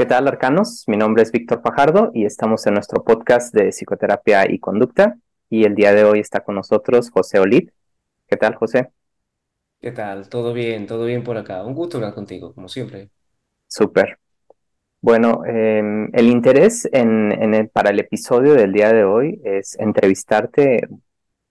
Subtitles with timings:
[0.00, 0.84] ¿Qué tal, arcanos?
[0.86, 5.18] Mi nombre es Víctor Fajardo y estamos en nuestro podcast de psicoterapia y conducta.
[5.50, 7.68] Y el día de hoy está con nosotros José Olid.
[8.26, 8.92] ¿Qué tal, José?
[9.78, 10.30] ¿Qué tal?
[10.30, 10.86] ¿Todo bien?
[10.86, 11.62] ¿Todo bien por acá?
[11.66, 13.10] Un gusto hablar contigo, como siempre.
[13.68, 14.18] Súper.
[15.02, 19.76] Bueno, em, el interés en, en el- para el episodio del día de hoy es
[19.78, 21.02] entrevistarte, un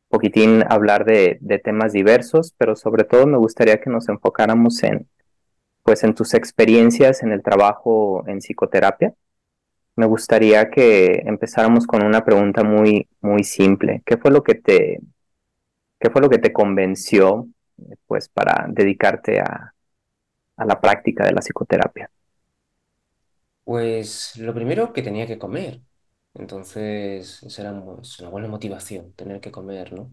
[0.08, 5.08] poquitín hablar de, de temas diversos, pero sobre todo me gustaría que nos enfocáramos en,
[5.90, 9.16] pues, en tus experiencias en el trabajo en psicoterapia.
[9.96, 14.04] Me gustaría que empezáramos con una pregunta muy, muy simple.
[14.06, 15.00] ¿Qué fue lo que te,
[16.00, 17.48] qué fue lo que te convenció,
[18.08, 19.74] pues, para dedicarte a,
[20.58, 22.10] a la práctica de la psicoterapia?
[23.64, 25.82] Pues lo primero que tenía que comer.
[26.34, 30.12] Entonces, esa era una buena motivación, tener que comer, ¿no?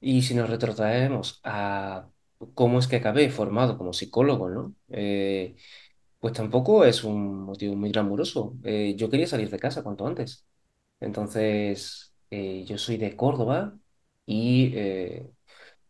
[0.00, 2.10] Y si nos retrotraemos a
[2.54, 4.74] cómo es que acabé formado como psicólogo, ¿no?
[4.88, 5.56] Eh,
[6.20, 8.56] pues tampoco es un motivo muy glamuroso.
[8.64, 10.46] Eh, yo quería salir de casa cuanto antes.
[11.00, 13.78] Entonces, eh, yo soy de Córdoba
[14.26, 14.74] y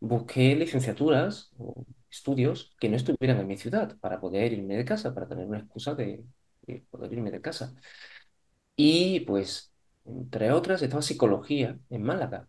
[0.00, 5.14] busqué licenciaturas o estudios que no estuvieran en mi ciudad para poder irme de casa,
[5.14, 6.24] para tener una excusa de,
[6.66, 7.74] de poder irme de casa.
[8.76, 9.72] Y pues,
[10.04, 12.48] entre otras, estaba psicología en Málaga.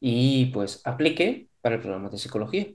[0.00, 2.68] Y pues apliqué para el programa de psicología.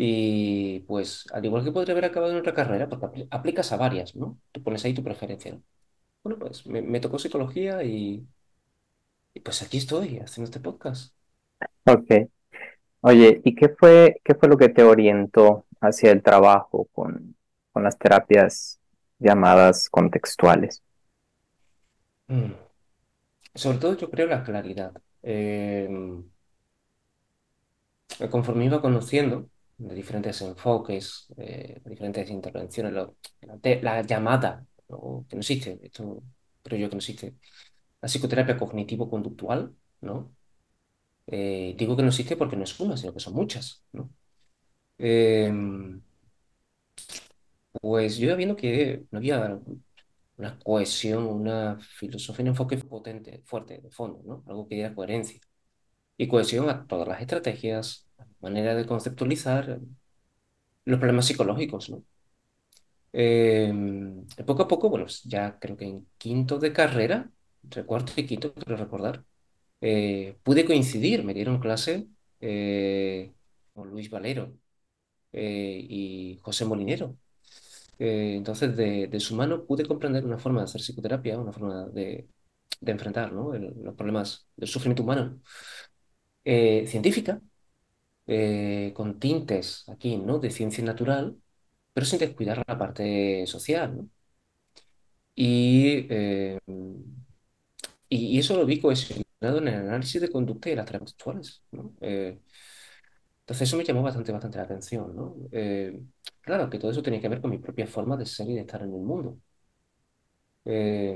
[0.00, 3.78] Y pues, al igual que podría haber acabado en otra carrera, porque apli- aplicas a
[3.78, 4.40] varias, ¿no?
[4.52, 5.64] Tú pones ahí tu preferencia, ¿no?
[6.24, 8.26] Bueno, pues me, me tocó psicología y,
[9.34, 11.14] y pues aquí estoy haciendo este podcast.
[11.86, 12.28] Ok.
[13.02, 17.36] Oye, ¿y qué fue, qué fue lo que te orientó hacia el trabajo con,
[17.72, 18.80] con las terapias
[19.18, 20.82] llamadas contextuales?
[22.28, 22.52] Mm.
[23.54, 24.92] Sobre todo yo creo la claridad.
[25.22, 25.88] Eh,
[28.30, 36.22] conforme iba conociendo de diferentes enfoques, eh, diferentes intervenciones, la, llamada, que no existe, esto
[36.62, 37.36] creo yo que no existe,
[38.02, 40.34] la psicoterapia cognitivo-conductual, ¿no?
[41.26, 44.10] Eh, digo que no existe porque no es una, sino que son muchas, ¿no?
[44.98, 45.52] Eh,
[47.80, 49.60] pues yo iba viendo que no había
[50.36, 54.44] una cohesión, una filosofía, un enfoque potente, fuerte, de fondo, ¿no?
[54.48, 55.40] Algo que diera coherencia.
[56.18, 58.08] Y cohesión a todas las estrategias,
[58.40, 59.80] manera de conceptualizar
[60.86, 62.02] los problemas psicológicos, ¿no?
[63.12, 63.72] Eh,
[64.46, 67.30] poco a poco, bueno, pues ya creo que en quinto de carrera,
[67.62, 69.24] entre cuarto y quinto, creo recordar,
[69.80, 72.08] eh, pude coincidir, me dieron clase
[72.40, 73.34] eh,
[73.74, 74.54] con Luis Valero
[75.32, 77.16] eh, y José Molinero.
[77.98, 81.86] Eh, entonces, de, de su mano pude comprender una forma de hacer psicoterapia, una forma
[81.88, 82.28] de,
[82.80, 83.54] de enfrentar, ¿no?
[83.54, 85.40] el- los problemas del sufrimiento humano,
[86.48, 87.40] eh, científica
[88.26, 90.38] eh, con tintes aquí, ¿no?
[90.40, 91.38] De ciencia natural,
[91.92, 94.10] pero sin descuidar la parte social, ¿no?
[95.34, 96.58] Y, eh,
[98.08, 101.62] y, y eso lo vi cohesionado en el análisis de conducta y las terapias actuales,
[101.72, 101.94] ¿no?
[102.00, 102.38] Eh,
[103.40, 105.36] entonces eso me llamó bastante, bastante la atención, ¿no?
[105.52, 106.00] Eh,
[106.40, 108.60] claro que todo eso tenía que ver con mi propia forma de ser y de
[108.60, 109.38] estar en el mundo.
[110.64, 111.14] Eh,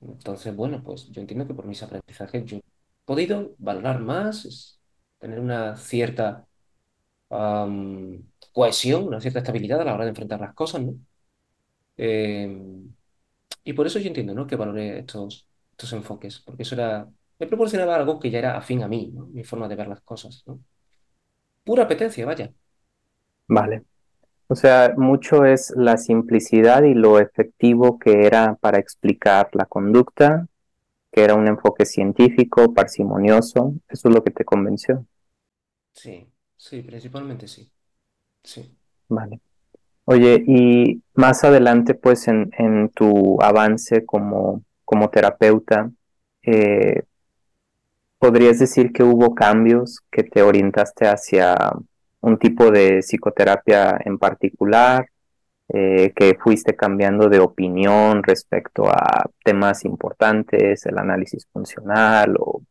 [0.00, 2.58] entonces, bueno, pues yo entiendo que por mis aprendizajes yo
[3.08, 4.78] podido valorar más,
[5.18, 6.46] tener una cierta
[8.52, 10.94] cohesión, una cierta estabilidad a la hora de enfrentar las cosas, ¿no?
[11.96, 12.54] Eh,
[13.64, 14.46] y por eso yo entiendo, ¿no?
[14.46, 17.08] Que valoré estos, estos enfoques, porque eso era,
[17.38, 19.10] me proporcionaba algo que ya era afín a mí.
[19.32, 20.44] Mi forma de ver las cosas.
[21.64, 22.52] Pura apetencia, vaya.
[23.48, 23.84] Vale.
[24.48, 30.46] O sea, mucho es la simplicidad y lo efectivo que era para explicar la conducta,
[31.12, 33.74] que era un enfoque científico, parsimonioso.
[33.88, 35.06] Eso es lo que te convenció.
[35.92, 37.70] Sí, sí, principalmente sí,
[38.44, 38.78] sí.
[39.08, 39.40] Vale.
[40.06, 45.90] Oye, y más adelante, pues en, en tu avance como, como terapeuta,
[46.42, 47.04] eh,
[48.18, 51.56] ¿podrías decir que hubo cambios que te orientaste hacia
[52.20, 55.08] un tipo de psicoterapia en particular,
[55.68, 62.62] eh, que fuiste cambiando de opinión respecto a temas importantes, el análisis funcional o,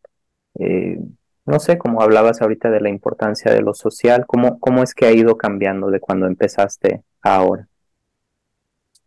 [0.59, 0.99] eh,
[1.45, 5.05] no sé, como hablabas ahorita de la importancia de lo social, ¿cómo, cómo es que
[5.07, 7.67] ha ido cambiando de cuando empezaste a ahora?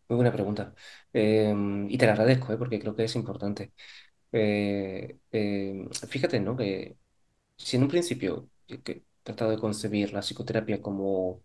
[0.09, 0.75] Muy buena pregunta.
[1.13, 1.55] Eh,
[1.89, 2.57] y te la agradezco, ¿eh?
[2.59, 3.73] Porque creo que es importante.
[4.33, 6.57] Eh, eh, fíjate, ¿no?
[6.57, 6.99] Que
[7.57, 11.45] si en un principio yo que he tratado de concebir la psicoterapia como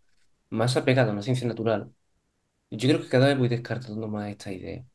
[0.50, 1.94] más apegada a una ciencia natural,
[2.77, 4.86] yo creo que cada vez voy descartando más esta idea.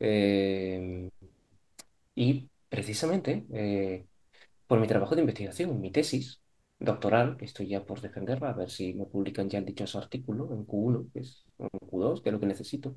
[0.00, 1.10] Eh,
[2.14, 4.06] y precisamente eh,
[4.68, 6.40] por mi trabajo de investigación, mi tesis.
[6.80, 10.52] doctoral, que estoy ya por defenderla, a ver si me publican ya el dichoso artículo
[10.54, 12.96] en Q1, que es, o en Q2, que es lo que necesito,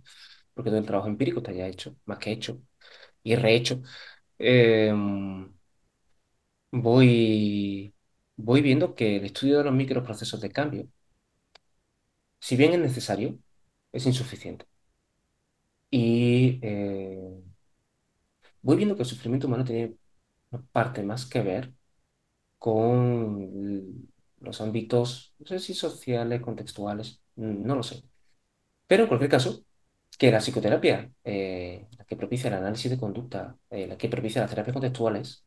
[0.53, 2.61] porque todo el trabajo empírico está ya hecho, más que hecho,
[3.23, 3.81] y rehecho.
[4.39, 4.93] Eh,
[6.71, 7.93] voy,
[8.35, 10.87] voy viendo que el estudio de los microprocesos de cambio,
[12.39, 13.37] si bien es necesario,
[13.91, 14.65] es insuficiente.
[15.89, 17.17] Y eh,
[18.61, 19.95] voy viendo que el sufrimiento humano tiene
[20.51, 21.73] una parte más que ver
[22.59, 24.09] con
[24.41, 28.03] los ámbitos, no sé si sociales, contextuales, no lo sé.
[28.87, 29.65] Pero en cualquier caso,
[30.19, 34.41] que la psicoterapia, eh, la que propicia el análisis de conducta, eh, la que propicia
[34.41, 35.45] las terapias contextuales,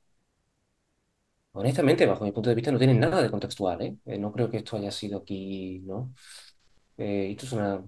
[1.52, 3.96] honestamente, bajo mi punto de vista, no tienen nada de contextual, ¿eh?
[4.04, 6.12] Eh, no creo que esto haya sido aquí, ¿no?
[6.98, 7.84] Eh, esto es una,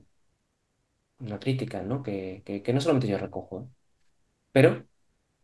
[1.23, 2.03] una crítica, ¿no?
[2.03, 3.67] Que, que, no solamente yo recojo, ¿eh?
[4.53, 4.87] Pero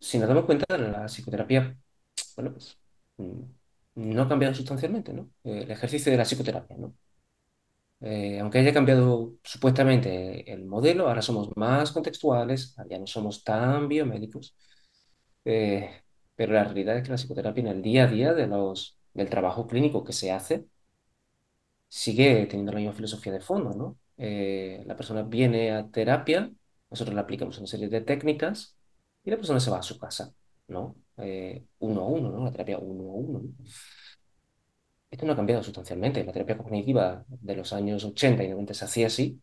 [0.00, 1.76] si nos damos cuenta, la psicoterapia,
[2.36, 2.78] bueno, pues
[3.18, 3.42] mm,
[3.96, 5.30] no ha cambiado sustancialmente, ¿no?
[5.44, 6.94] Eh, el ejercicio de la psicoterapia, ¿no?
[8.00, 13.88] Eh, aunque haya cambiado supuestamente el modelo, ahora somos más contextuales, ya no somos tan
[13.88, 14.54] biomédicos,
[16.36, 19.28] pero la realidad es que la psicoterapia en el día a día de los, del
[19.30, 20.66] trabajo clínico que se hace
[21.88, 23.98] sigue teniendo la misma filosofía de fondo, ¿no?
[24.18, 26.50] Eh, la persona viene a terapia,
[26.90, 28.76] nosotros le aplicamos una serie de técnicas
[29.24, 30.32] y la persona se va a su casa,
[30.68, 30.96] ¿no?
[31.18, 32.44] Eh, uno a uno, ¿no?
[32.44, 33.50] La terapia uno a uno, ¿no?
[35.10, 36.24] Esto no ha cambiado sustancialmente.
[36.24, 39.40] La terapia cognitiva de los años 80 y 90 se hacía así,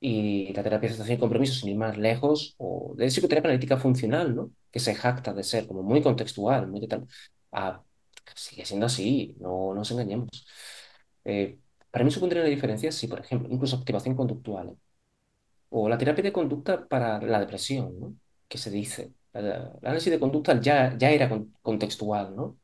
[0.00, 3.78] y la terapia de aceptación y compromiso, sin ir más lejos, o de psicoterapia analítica
[3.78, 4.52] funcional, ¿no?
[4.70, 7.06] Que se jacta de ser como muy contextual, muy de tal.
[7.52, 7.82] Ah,
[8.34, 10.28] sigue siendo así, no nos engañemos.
[11.24, 11.58] Eh,
[11.90, 14.76] para mí supondría una diferencia si, por ejemplo, incluso activación conductual, ¿eh?
[15.70, 18.14] o la terapia de conducta para la depresión, ¿no?
[18.48, 19.12] Que se dice.
[19.32, 19.52] El
[19.82, 22.58] análisis de conducta ya, ya era con- contextual, ¿no?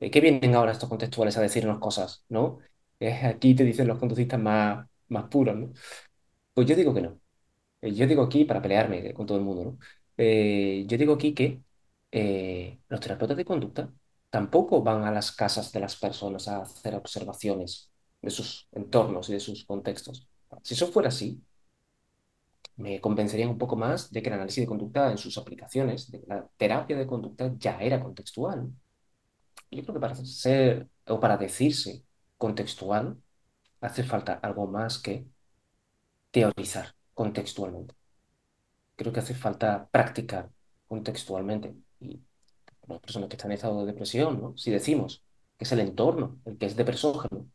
[0.00, 2.58] Eh, ¿Qué vienen ahora estos contextuales a decirnos cosas, ¿no?
[3.00, 5.72] Eh, aquí te dicen los conductistas más, más puros, ¿no?
[6.54, 7.20] Pues yo digo que no.
[7.82, 9.78] Yo digo aquí, para pelearme con todo el mundo, ¿no?
[10.18, 11.62] Yo digo aquí que
[12.88, 13.92] los terapeutas de conducta
[14.30, 17.90] tampoco van a las casas de las personas a hacer observaciones
[18.26, 20.28] de sus entornos y de sus contextos.
[20.62, 21.40] Si eso fuera así,
[22.76, 26.20] me convencerían un poco más de que el análisis de conducta en sus aplicaciones, de
[26.20, 28.70] que la terapia de conducta ya era contextual.
[29.70, 32.04] Yo creo que para ser o para decirse
[32.38, 33.16] contextual
[33.80, 35.26] hace falta algo más que
[36.30, 37.94] teorizar contextualmente.
[38.96, 40.50] creo que hace falta practicar
[40.88, 41.74] contextualmente.
[42.00, 42.20] Y
[42.88, 44.56] las personas que están en estado de depresión, ¿no?
[44.56, 45.22] Si decimos
[45.58, 47.46] que es el entorno el que es depresógeno,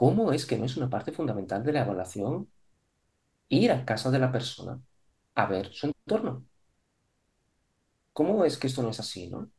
[0.00, 2.50] ¿cómo es que no es una parte fundamental de la evaluación
[3.48, 4.80] ir a casa de la persona
[5.34, 6.46] a ver su entorno?
[8.12, 9.50] ¿Cómo es que esto no es así, ¿no?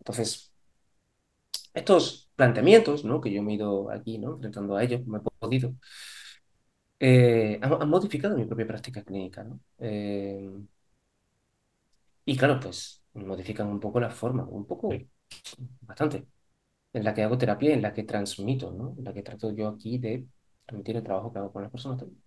[0.00, 0.52] Entonces,
[1.74, 3.20] estos planteamientos, ¿no?
[3.22, 4.34] Que yo me he ido aquí, ¿no?
[4.34, 5.74] Enfrentando a ellos, como he podido,
[7.00, 9.60] eh, han, han modificado mi propia práctica clínica, ¿no?
[9.78, 10.48] Eh,
[12.24, 14.90] y claro, pues modifican un poco la forma, un poco,
[15.82, 16.26] bastante.
[16.92, 18.94] En la que hago terapia, en la que transmito, ¿no?
[18.98, 20.26] En la que trato yo aquí de
[20.66, 22.22] transmitir el trabajo que hago con las personas también.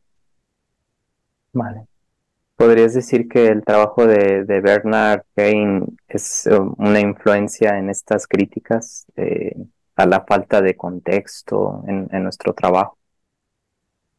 [1.53, 1.87] Vale.
[2.57, 8.27] ¿Podrías decir que el trabajo de, de Bernard Payne es eh, una influencia en estas
[8.27, 9.55] críticas eh,
[9.97, 12.97] a la falta de contexto en, en nuestro trabajo?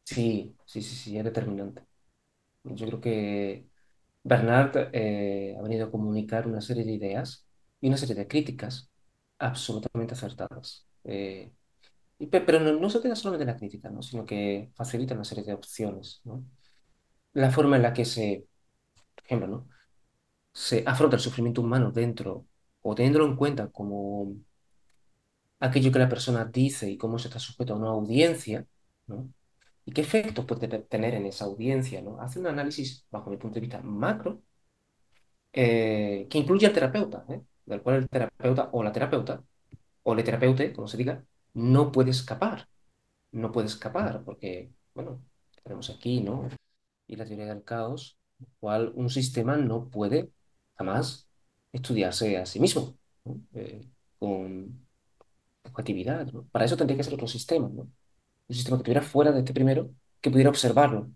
[0.03, 1.83] Sí, sí, sí, sí, es determinante.
[2.63, 3.69] Yo creo que
[4.23, 7.47] Bernard eh, ha venido a comunicar una serie de ideas
[7.81, 8.91] y una serie de críticas
[9.39, 10.87] absolutamente acertadas.
[11.03, 11.51] Eh,
[12.19, 14.01] y pe- pero no, no se queda solamente en la crítica, ¿no?
[14.03, 16.45] Sino que facilita una serie de opciones, ¿no?
[17.33, 18.47] La forma en la que se,
[19.15, 19.69] por ejemplo, ¿no?
[20.53, 22.47] Se afronta el sufrimiento humano dentro
[22.81, 24.35] o teniéndolo en cuenta como
[25.59, 28.65] aquello que la persona dice y cómo se está sujeto a una audiencia,
[29.07, 29.31] ¿no?
[29.85, 32.19] Y qué efectos puede te- tener en esa audiencia, ¿no?
[32.21, 34.43] Hace un análisis, bajo mi punto de vista, macro,
[35.53, 37.41] eh, que incluye al terapeuta, ¿eh?
[37.65, 39.43] Del cual el terapeuta o la terapeuta,
[40.03, 42.67] o el terapeute, como se diga, no puede escapar.
[43.31, 45.21] No puede escapar, porque, bueno,
[45.63, 46.49] tenemos aquí, ¿no?
[47.07, 48.17] Y la teoría del caos,
[48.59, 50.31] cual un sistema no puede
[50.77, 51.27] jamás
[51.71, 53.39] estudiarse a sí mismo, ¿no?
[53.53, 53.87] Eh,
[54.19, 54.87] con
[55.63, 56.43] objetividad, ¿no?
[56.51, 57.83] Para eso tendría que ser otro sistema, ¿no?
[57.83, 59.91] Un sistema que estuviera fuera de este primero,
[60.21, 61.09] que pudiera observarlo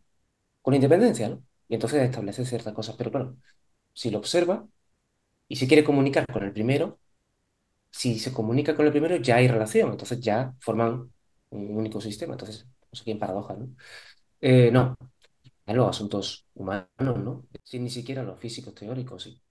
[0.62, 1.44] con independencia, ¿no?
[1.68, 2.96] Y entonces establece ciertas cosas.
[2.98, 3.38] Pero claro,
[3.94, 4.68] si lo observa
[5.48, 7.00] y se quiere comunicar con el primero,
[7.92, 11.12] si se comunica con el primero ya hay relación, entonces ya forman
[11.50, 12.34] un único sistema.
[12.34, 13.70] Entonces, no sé paradoja, ¿no?
[14.42, 14.98] Eh, no,
[15.68, 17.48] en los asuntos humanos, ¿no?
[17.63, 19.42] Si ni siquiera los físicos teóricos sí,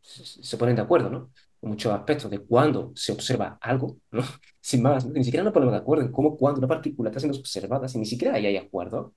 [0.00, 1.30] se, se ponen de acuerdo, ¿no?
[1.60, 4.22] muchos aspectos de cuando se observa algo, ¿no?
[4.60, 5.12] Sin más, ¿no?
[5.12, 7.98] ni siquiera nos ponemos de acuerdo en cómo cuando una partícula está siendo observada, si
[7.98, 9.14] ni siquiera ahí hay acuerdo,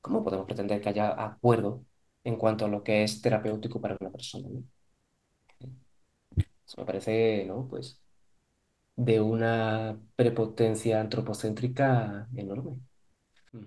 [0.00, 1.84] ¿cómo podemos pretender que haya acuerdo
[2.24, 4.64] en cuanto a lo que es terapéutico para una persona, ¿no?
[6.76, 7.66] Me parece, ¿no?
[7.68, 8.00] Pues
[8.96, 12.76] de una prepotencia antropocéntrica enorme.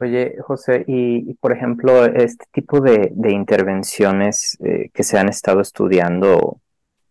[0.01, 5.30] Oye, José, y, y, por ejemplo, este tipo de, de intervenciones eh, que se han
[5.30, 6.60] estado estudiando,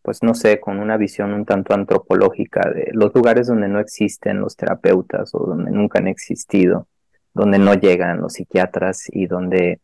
[0.03, 4.41] pues no sé, con una visión un tanto antropológica de los lugares donde no existen
[4.41, 6.87] los terapeutas o donde nunca han existido,
[7.33, 9.81] donde no llegan los psiquiatras y donde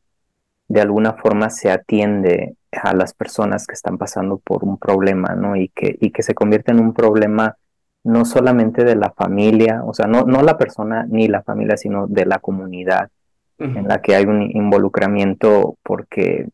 [0.69, 5.57] de alguna forma se atiende a las personas que están pasando por un problema, ¿no?
[5.57, 7.57] Y que, y que se convierte en un problema
[8.05, 12.07] no solamente de la familia, o sea, no, no la persona ni la familia, sino
[12.07, 13.11] de la comunidad
[13.59, 16.49] en la que hay un involucramiento porque,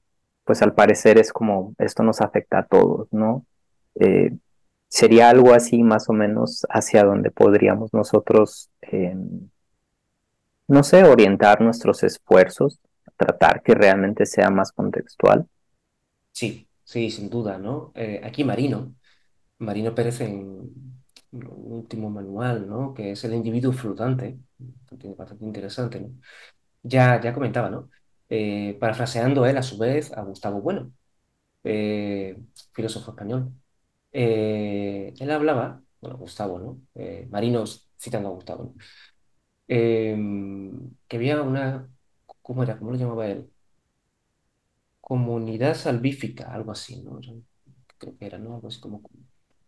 [0.44, 3.46] pues al parecer es como, esto nos afecta a todos, ¿no?
[3.94, 4.36] Eh,
[4.88, 9.16] sería algo así más o menos hacia donde podríamos nosotros, eh,
[10.66, 12.78] no sé, orientar nuestros esfuerzos,
[13.16, 15.46] tratar que realmente sea más contextual.
[16.38, 17.92] Sí, sí, sin duda, ¿no?
[17.94, 18.94] Eh, aquí Marino,
[19.58, 20.34] Marino Pérez en
[21.32, 22.94] un último manual, ¿no?
[22.94, 24.38] Que es el individuo flotante,
[25.16, 26.10] bastante interesante, ¿no?
[26.82, 27.90] Ya, ya comentaba, ¿no?
[28.30, 30.92] Eh, parafraseando él a su vez a Gustavo Bueno,
[31.64, 32.38] eh,
[32.74, 33.52] filósofo español.
[34.12, 36.82] Él hablaba, bueno, Gustavo, ¿no?
[37.30, 37.64] Marino
[37.98, 38.74] citando a Gustavo, ¿no?
[41.08, 41.88] Que había una,
[42.42, 42.78] ¿cómo era?
[42.78, 43.50] ¿Cómo lo llamaba él?
[45.08, 47.20] Comunidad salvífica, algo así, ¿no?
[47.98, 48.54] Creo que era, ¿no?
[48.56, 49.02] Algo así como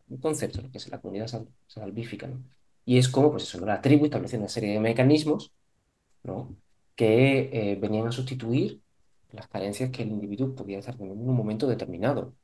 [0.08, 2.44] un concepto, lo que es la comunidad sal- salvífica, ¿no?
[2.84, 3.66] Y es como, pues eso, ¿no?
[3.66, 5.52] La tribu establece una serie de mecanismos,
[6.24, 6.56] ¿no?
[6.96, 8.82] Que eh, venían a sustituir
[9.32, 12.36] las carencias que el individuo podía estar teniendo en un momento determinado.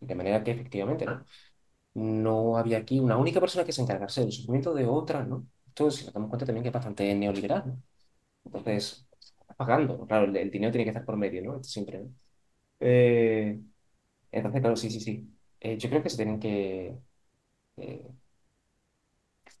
[0.00, 1.24] De manera que efectivamente, ¿no?
[1.94, 5.46] No había aquí una única persona que se encargase del sufrimiento de otra, ¿no?
[5.68, 7.82] Esto, si nos damos cuenta también que es bastante neoliberal, ¿no?
[8.46, 9.06] Entonces,
[9.56, 11.56] pagando, claro, el, el dinero tiene que estar por medio, ¿no?
[11.56, 12.10] Esto siempre, ¿no?
[12.80, 13.60] Eh,
[14.32, 15.28] entonces, claro, sí, sí, sí.
[15.60, 16.98] Eh, yo creo que se tienen que,
[17.78, 18.08] eh,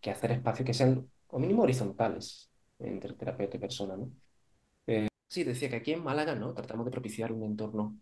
[0.00, 4.10] que hacer espacios que sean, o mínimo, horizontales entre terapeuta y persona, ¿no?
[5.26, 6.54] Sí, decía que aquí en Málaga, ¿no?
[6.54, 7.98] Tratamos de propiciar un entorno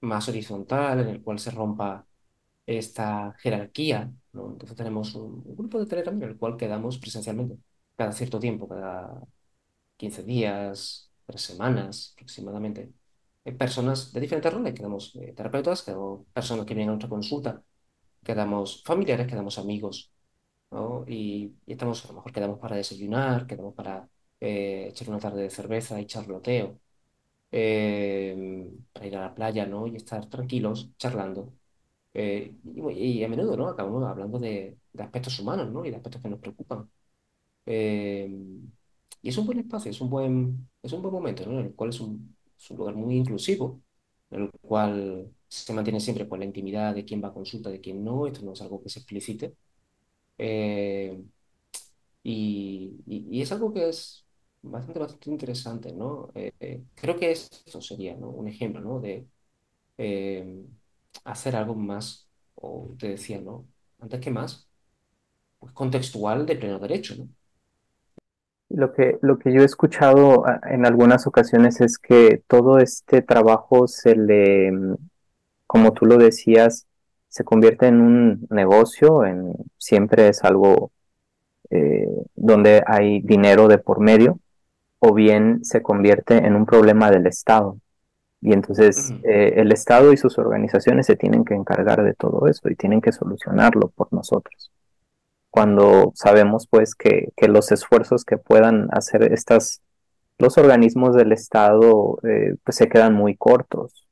[0.00, 2.06] más horizontal en el cual se rompa
[2.66, 4.52] esta jerarquía, ¿no?
[4.52, 7.58] Entonces tenemos un, grupo de Telegram en el cual quedamos presencialmente
[7.96, 9.22] cada cierto tiempo, cada
[9.96, 12.92] 15 días, tres semanas aproximadamente.
[13.46, 17.62] Hay personas de diferentes roles, quedamos eh, terapeutas, quedamos personas que vienen a nuestra consulta,
[18.24, 20.12] quedamos familiares, quedamos amigos,
[20.72, 21.04] ¿no?
[21.08, 24.08] Y, y estamos, a lo mejor quedamos para desayunar, quedamos para
[24.40, 26.80] eh, echar una tarde de cerveza y charloteo,
[27.52, 29.86] eh, para ir a la playa, ¿no?
[29.88, 31.54] Y estar tranquilos, charlando.
[32.14, 33.68] Eh, y, y a menudo, ¿no?
[33.68, 35.84] Acabamos hablando de, de aspectos humanos, ¿no?
[35.86, 36.90] Y de aspectos que nos preocupan.
[37.66, 38.28] Eh,
[39.22, 41.58] y es un buen espacio, es un buen, es un buen momento, ¿no?
[41.60, 42.35] En el cual es un,
[42.66, 43.82] es un lugar muy inclusivo,
[44.30, 47.80] en el cual se mantiene siempre pues, la intimidad de quién va a consulta, de
[47.80, 49.56] quién no, esto no es algo que se explicite.
[50.38, 51.22] Eh,
[52.22, 54.26] y, es algo que es
[54.62, 56.30] bastante, bastante interesante, ¿no?
[56.34, 58.30] Eh, creo que esto sería, ¿no?
[58.30, 59.00] Un ejemplo, ¿no?
[59.00, 59.26] De
[59.98, 60.66] eh,
[61.24, 63.68] hacer algo más, o te decía, ¿no?
[64.00, 64.68] Antes que más,
[65.58, 67.28] pues contextual de pleno derecho, ¿no?
[68.68, 73.22] Lo que, lo que yo he escuchado ah, en algunas ocasiones es que todo este
[73.22, 74.96] trabajo se le, mm,
[75.66, 76.86] como tú lo decías,
[77.28, 80.90] se convierte en un negocio, en, siempre es algo
[81.70, 84.38] eh, donde hay dinero de por medio,
[84.98, 87.78] o bien se convierte en un problema del Estado.
[88.40, 92.68] Y entonces eh, el Estado y sus organizaciones se tienen que encargar de todo eso
[92.68, 94.70] y tienen que solucionarlo por nosotros.
[95.56, 99.82] Cuando sabemos pues que, que los esfuerzos que puedan hacer estas,
[100.38, 104.06] los organismos del Estado eh, pues se quedan muy cortos.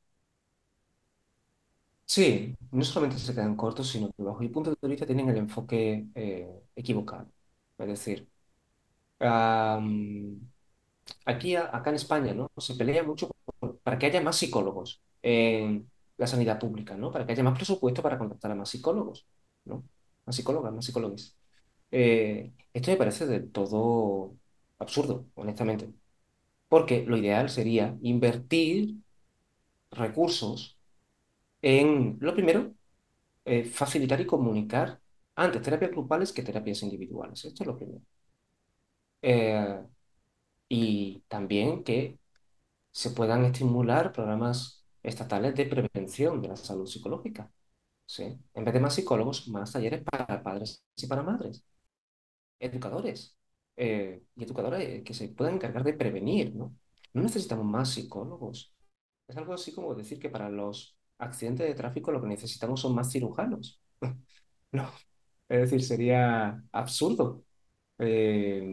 [2.07, 5.37] Sí, no solamente se quedan cortos, sino que bajo mi punto de vista tienen el
[5.37, 7.31] enfoque eh, equivocado.
[7.77, 8.29] Es decir,
[9.19, 10.39] am,
[11.25, 12.51] aquí, acá en España, ¿no?
[12.57, 17.11] Se pelea mucho por- para que haya más psicólogos en la sanidad pública, ¿no?
[17.11, 19.27] Para que haya más presupuesto para contratar a más psicólogos,
[19.65, 19.85] ¿no?
[20.25, 21.37] Más psicólogas, más psicólogos.
[21.91, 24.35] Eh, esto me parece del todo
[24.79, 25.93] absurdo, honestamente,
[26.69, 28.97] porque lo ideal sería invertir
[29.91, 30.77] recursos
[31.61, 32.75] en, lo primero,
[33.45, 35.01] eh, facilitar y comunicar
[35.35, 37.45] antes terapias grupales que terapias individuales.
[37.45, 38.01] Esto es lo primero.
[39.21, 39.83] Eh,
[40.69, 42.19] y también que
[42.91, 47.51] se puedan estimular programas estatales de prevención de la salud psicológica.
[48.05, 48.37] ¿Sí?
[48.53, 51.63] En vez de más psicólogos, más talleres para padres y para madres.
[52.59, 53.37] Educadores.
[53.77, 56.75] eh, y educadores que se puedan encargar de prevenir, ¿no?
[57.13, 58.73] No necesitamos más psicólogos.
[59.27, 62.95] Es algo así como decir que para los accidentes de tráfico lo que necesitamos son
[62.95, 63.81] más cirujanos.
[64.71, 64.91] No,
[65.49, 67.43] es decir, sería absurdo.
[67.99, 68.63] Eh,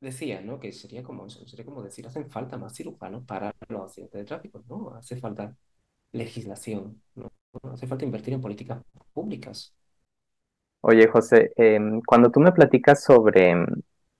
[0.00, 0.60] decía, ¿no?
[0.60, 4.24] Que sería como eso, sería como decir, hacen falta más cirujanos para los accidentes de
[4.24, 4.90] tráfico, ¿no?
[4.94, 5.56] Hace falta
[6.12, 7.02] legislación.
[7.62, 8.82] Hace falta invertir en políticas
[9.12, 9.72] públicas.
[10.80, 13.66] Oye, José, em, cuando tú me platicas sobre, em,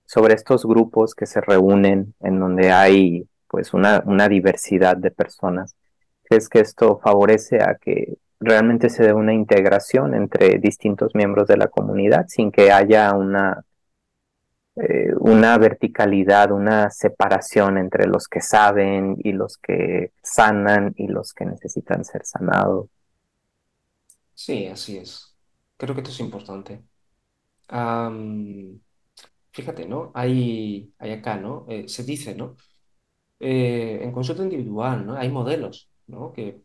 [0.05, 5.75] sobre estos grupos que se reúnen en donde hay pues una, una diversidad de personas,
[6.23, 11.57] ¿crees que esto favorece a que realmente se dé una integración entre distintos miembros de
[11.57, 13.63] la comunidad sin que haya una,
[14.75, 21.33] eh, una verticalidad, una separación entre los que saben y los que sanan y los
[21.33, 22.96] que necesitan ser sanados?
[24.43, 25.35] Sí, así es.
[25.77, 26.83] Creo que esto es importante.
[29.51, 30.11] Fíjate, ¿no?
[30.13, 31.65] Hay, hay acá, ¿no?
[31.69, 32.55] Eh, se dice, ¿no?
[33.39, 35.15] Eh, en consulta individual, ¿no?
[35.17, 36.33] Hay modelos, ¿no?
[36.33, 36.61] Que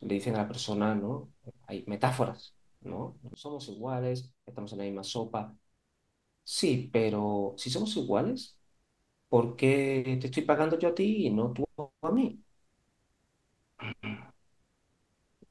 [0.00, 1.32] le dicen a la persona, ¿no?
[1.68, 3.18] Hay metáforas, ¿no?
[3.34, 5.54] Somos iguales, estamos en la misma sopa.
[6.44, 8.58] Sí, pero si somos iguales,
[9.28, 11.66] ¿por qué te estoy pagando yo a ti y no tú
[12.02, 12.43] a mí?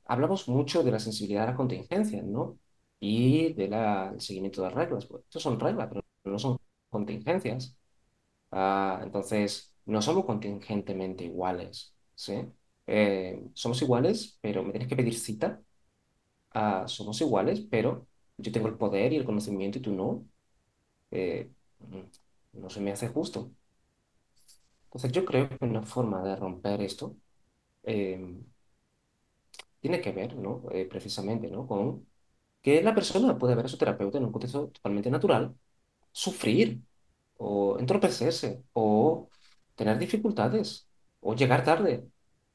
[0.05, 2.60] Hablamos mucho de la sensibilidad a las contingencias, ¿no?
[3.00, 3.74] Y del
[4.22, 5.05] seguimiento de reglas.
[5.05, 6.57] Pues, estos son reglas, pero no son
[6.89, 7.77] contingencias.
[8.51, 12.33] Ah, entonces, no somos contingentemente iguales, ¿sí?
[12.88, 15.62] Eh, somos iguales, pero me tienes que pedir cita.
[16.51, 18.07] Ah, somos iguales, pero
[18.38, 20.25] yo tengo el poder y el conocimiento y tú no.
[21.12, 23.51] Eh, mm, no se me hace justo.
[24.86, 27.15] Entonces, yo creo que una forma de romper esto
[27.83, 28.41] eh,
[29.84, 30.63] tiene que ver, ¿no?
[30.72, 31.68] Eh, precisamente, ¿no?
[31.68, 32.08] Con
[32.62, 35.56] que la persona puede ver a su terapeuta en un contexto totalmente natural,
[36.12, 36.82] sufrir,
[37.38, 39.30] o entorpecerse, o
[39.76, 40.89] tener dificultades,
[41.22, 42.08] o llegar tarde,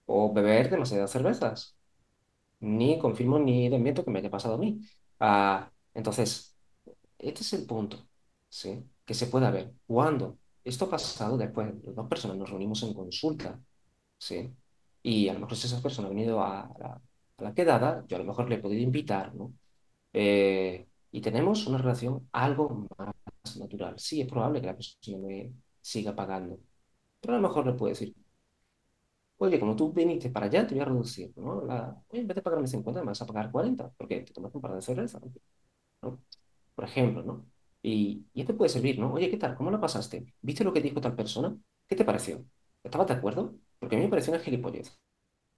[0.06, 1.76] o beber demasiadas cervezas.
[2.60, 4.80] Ni confirmo ni desmiento que me haya pasado a mí.
[5.20, 6.56] Ah, entonces,
[7.18, 8.08] este es el punto,
[8.48, 8.84] ¿sí?
[9.04, 9.74] Que se puede ver.
[9.86, 13.60] Cuando esto ha pasado, después dos personas nos reunimos en consulta,
[14.18, 14.54] ¿sí?
[15.02, 17.02] Y a lo mejor si esa persona ha venido a la,
[17.38, 19.54] a la quedada, yo a lo mejor le he podido invitar, ¿no?
[20.12, 23.98] Eh, y tenemos una relación algo más natural.
[23.98, 26.60] Sí, es probable que la persona me siga pagando,
[27.20, 28.14] pero a lo mejor le puedo decir,
[29.38, 31.64] oye, como tú viniste para allá, te voy a reducir, ¿no?
[31.64, 34.58] La, oye, en vez de pagarme 50, me vas a pagar 40, porque te tomaste
[34.58, 35.20] un par de cerveza,
[36.02, 36.20] ¿no?
[36.74, 37.46] Por ejemplo, ¿no?
[37.82, 39.12] Y, y esto puede servir, ¿no?
[39.14, 39.56] Oye, ¿qué tal?
[39.56, 40.34] ¿Cómo la pasaste?
[40.42, 41.56] ¿Viste lo que dijo tal persona?
[41.88, 42.44] ¿Qué te pareció?
[42.84, 43.56] ¿Estabas de acuerdo?
[43.78, 44.98] Porque a mí me pareció una gilipollez.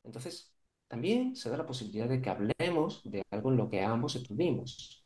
[0.04, 0.52] Entonces,
[0.90, 5.04] también se da la posibilidad de que hablemos de algo en lo que ambos estuvimos.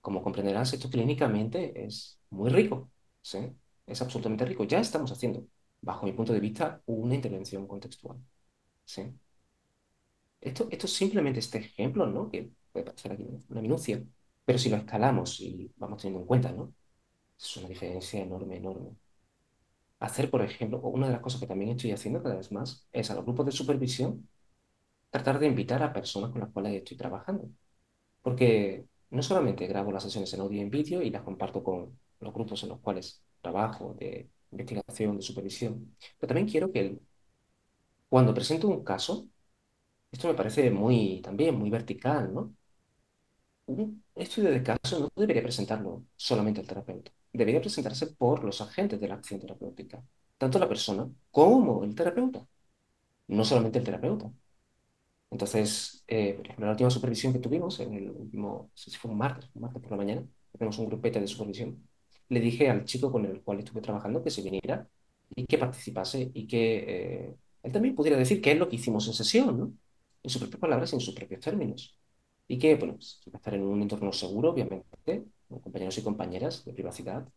[0.00, 3.38] Como comprenderás, esto clínicamente es muy rico, ¿sí?
[3.86, 4.64] Es absolutamente rico.
[4.64, 5.46] Ya estamos haciendo,
[5.80, 8.18] bajo mi punto de vista, una intervención contextual,
[8.84, 9.14] ¿sí?
[10.40, 12.30] Esto, esto es simplemente este ejemplo, ¿no?
[12.30, 14.02] Que puede parecer aquí una minucia,
[14.44, 16.74] pero si lo escalamos y vamos teniendo en cuenta, ¿no?
[17.38, 18.96] Es una diferencia enorme, enorme
[20.00, 23.10] hacer, por ejemplo, una de las cosas que también estoy haciendo cada vez más es
[23.10, 24.28] a los grupos de supervisión
[25.10, 27.50] tratar de invitar a personas con las cuales estoy trabajando.
[28.22, 31.98] Porque no solamente grabo las sesiones en audio y en vídeo y las comparto con
[32.20, 36.98] los grupos en los cuales trabajo de investigación, de supervisión, pero también quiero que
[38.08, 39.28] cuando presento un caso,
[40.12, 42.54] esto me parece muy, también muy vertical, ¿no?
[43.74, 49.00] Un estudio de caso no debería presentarlo solamente al terapeuta debería presentarse por los agentes
[49.00, 50.02] de la acción terapéutica,
[50.38, 52.46] tanto la persona como el terapeuta,
[53.28, 54.32] no solamente el terapeuta.
[55.30, 58.96] Entonces, eh, por ejemplo, la última supervisión que tuvimos, en el último, no sé si
[58.96, 61.88] fue un martes, un martes por la mañana, tenemos un grupete de supervisión,
[62.28, 64.88] le dije al chico con el cual estuve trabajando que se viniera
[65.34, 66.78] y que participase y que
[67.28, 69.72] eh, él también pudiera decir qué es lo que hicimos en sesión, ¿no?
[70.22, 71.96] En sus propias palabras y en sus propios términos.
[72.48, 75.24] Y que, bueno, pues, estar en un entorno seguro, obviamente,
[75.60, 77.28] compañeros y compañeras de privacidad,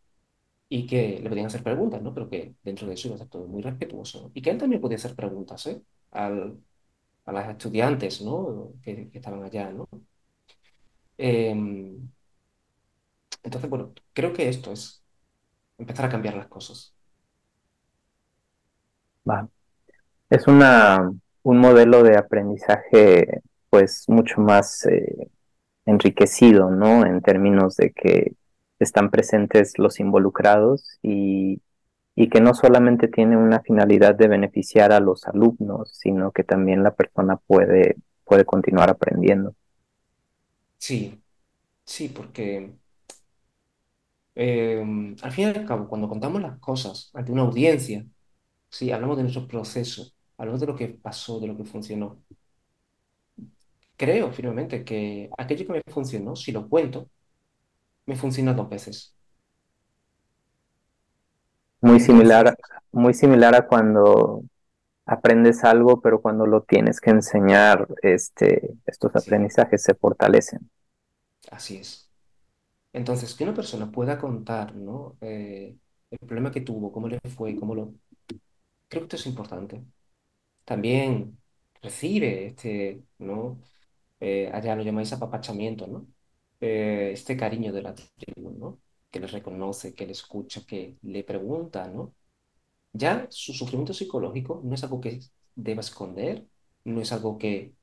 [0.68, 2.14] y que le podían hacer preguntas, ¿no?
[2.14, 4.30] Pero que dentro de eso iba a ser todo muy respetuoso.
[4.34, 5.82] Y que él también podía hacer preguntas, ¿eh?
[6.10, 6.58] Al,
[7.26, 8.72] a las estudiantes, ¿no?
[8.82, 9.88] Que, estaban allá, ¿no?
[11.18, 12.08] Em,
[13.42, 15.04] entonces, bueno, creo que esto es
[15.78, 16.94] empezar a cambiar las cosas.
[20.30, 25.30] Es una, un modelo de aprendizaje pues mucho más eh,
[25.86, 27.06] enriquecido, ¿no?
[27.06, 28.34] En términos de que
[28.78, 31.62] están presentes los involucrados y,
[32.16, 36.82] y que no solamente tiene una finalidad de beneficiar a los alumnos, sino que también
[36.82, 39.54] la persona puede puede continuar aprendiendo.
[40.78, 41.22] Sí,
[41.84, 42.78] sí, porque
[44.34, 44.80] eh,
[45.22, 48.04] al fin y al cabo, cuando contamos las cosas ante una audiencia,
[48.70, 52.22] sí, hablamos de nuestro proceso, hablamos de lo que pasó, de lo que funcionó.
[53.96, 57.10] Creo firmemente que aquello que me funcionó, si lo cuento,
[58.06, 59.16] me funciona dos veces.
[61.80, 62.56] Muy similar,
[62.92, 64.42] muy similar a cuando
[65.06, 70.70] aprendes algo, pero cuando lo tienes que enseñar, este, estos sí, aprendizajes se fortalecen.
[71.50, 72.10] así es.
[72.92, 75.18] Entonces, que una persona pueda contar, ¿no?
[75.20, 75.76] Eh,
[76.10, 77.94] el problema que tuvo, cómo le fue, cómo lo...
[78.88, 79.84] Creo que esto es importante.
[80.64, 81.38] También
[81.82, 83.60] recibe este, ¿no?
[84.20, 86.06] Eh, allá lo llamáis apapachamiento, ¿no?
[86.60, 88.80] Eh, este cariño de la tribu, ¿no?
[89.10, 92.14] Que le reconoce, que le escucha, que le pregunta, ¿no?
[92.92, 95.20] Ya su sufrimiento psicológico no es algo que
[95.54, 96.46] deba esconder,
[96.84, 97.74] no es algo que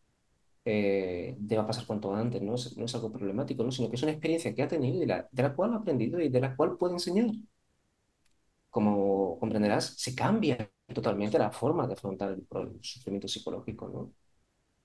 [0.66, 2.56] eh, deba pasar cuanto antes, ¿no?
[2.56, 3.72] Es, no es algo problemático, ¿no?
[3.72, 5.78] Sino que es una experiencia que ha tenido y de la, de la cual ha
[5.78, 7.28] aprendido y de la cual puede enseñar.
[8.70, 10.58] Como comprenderás, se cambia
[10.94, 14.14] totalmente la forma de afrontar el, el sufrimiento psicológico, ¿no?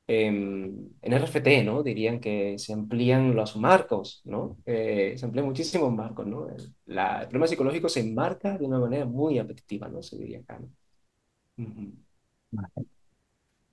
[0.09, 1.83] En RFT, ¿no?
[1.83, 4.57] Dirían que se amplían los marcos, ¿no?
[4.67, 6.49] Eh, se amplían muchísimos marcos, ¿no?
[6.49, 10.03] El, la- problema psicológico se enmarca de una manera muy apetitiva, ¿no?
[10.03, 10.71] Se diría acá, ¿no?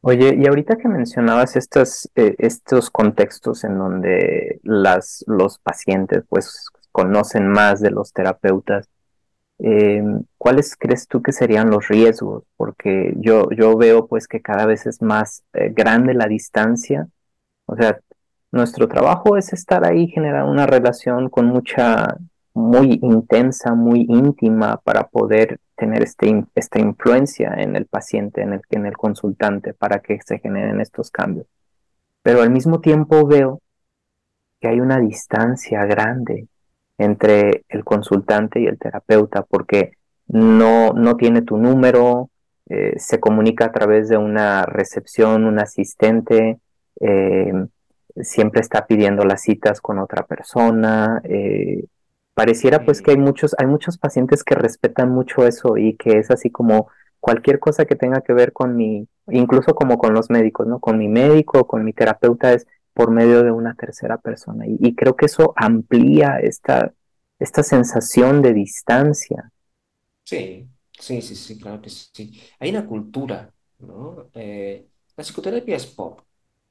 [0.01, 6.65] Oye, y ahorita que mencionabas estas, eh, estos contextos en donde las, los pacientes pues
[6.91, 8.89] conocen más de los terapeutas,
[9.65, 10.03] eh,
[10.37, 12.43] ¿cuáles crees tú que serían los riesgos?
[12.57, 17.07] Porque yo, yo veo pues que cada vez es más eh, grande la distancia
[17.65, 17.97] O sea,
[18.51, 22.17] nuestro trabajo es estar ahí, generar una relación con mucha,
[22.53, 28.61] muy intensa, muy íntima para poder tener este, esta influencia en el paciente, en el,
[28.69, 31.47] en el consultante, para que se generen estos cambios.
[32.21, 33.61] Pero al mismo tiempo veo
[34.59, 36.47] que hay una distancia grande
[36.97, 39.93] entre el consultante y el terapeuta, porque
[40.27, 42.29] no, no tiene tu número,
[42.69, 46.59] eh, se comunica a través de una recepción, un asistente,
[46.99, 47.53] eh,
[48.21, 51.21] siempre está pidiendo las citas con otra persona.
[51.25, 51.85] eh,
[52.33, 56.31] pareciera pues que hay muchos, hay muchos pacientes que respetan mucho eso y que es
[56.31, 60.67] así como cualquier cosa que tenga que ver con mi, incluso como con los médicos,
[60.67, 60.79] ¿no?
[60.79, 64.65] Con mi médico, con mi terapeuta es por medio de una tercera persona.
[64.67, 66.93] Y, creo que eso amplía esta,
[67.39, 69.51] esta sensación de distancia.
[70.23, 70.67] Sí,
[70.99, 72.39] sí, sí, sí, claro que sí.
[72.59, 74.29] Hay una cultura, ¿no?
[74.33, 76.21] Eh, la psicoterapia es pop,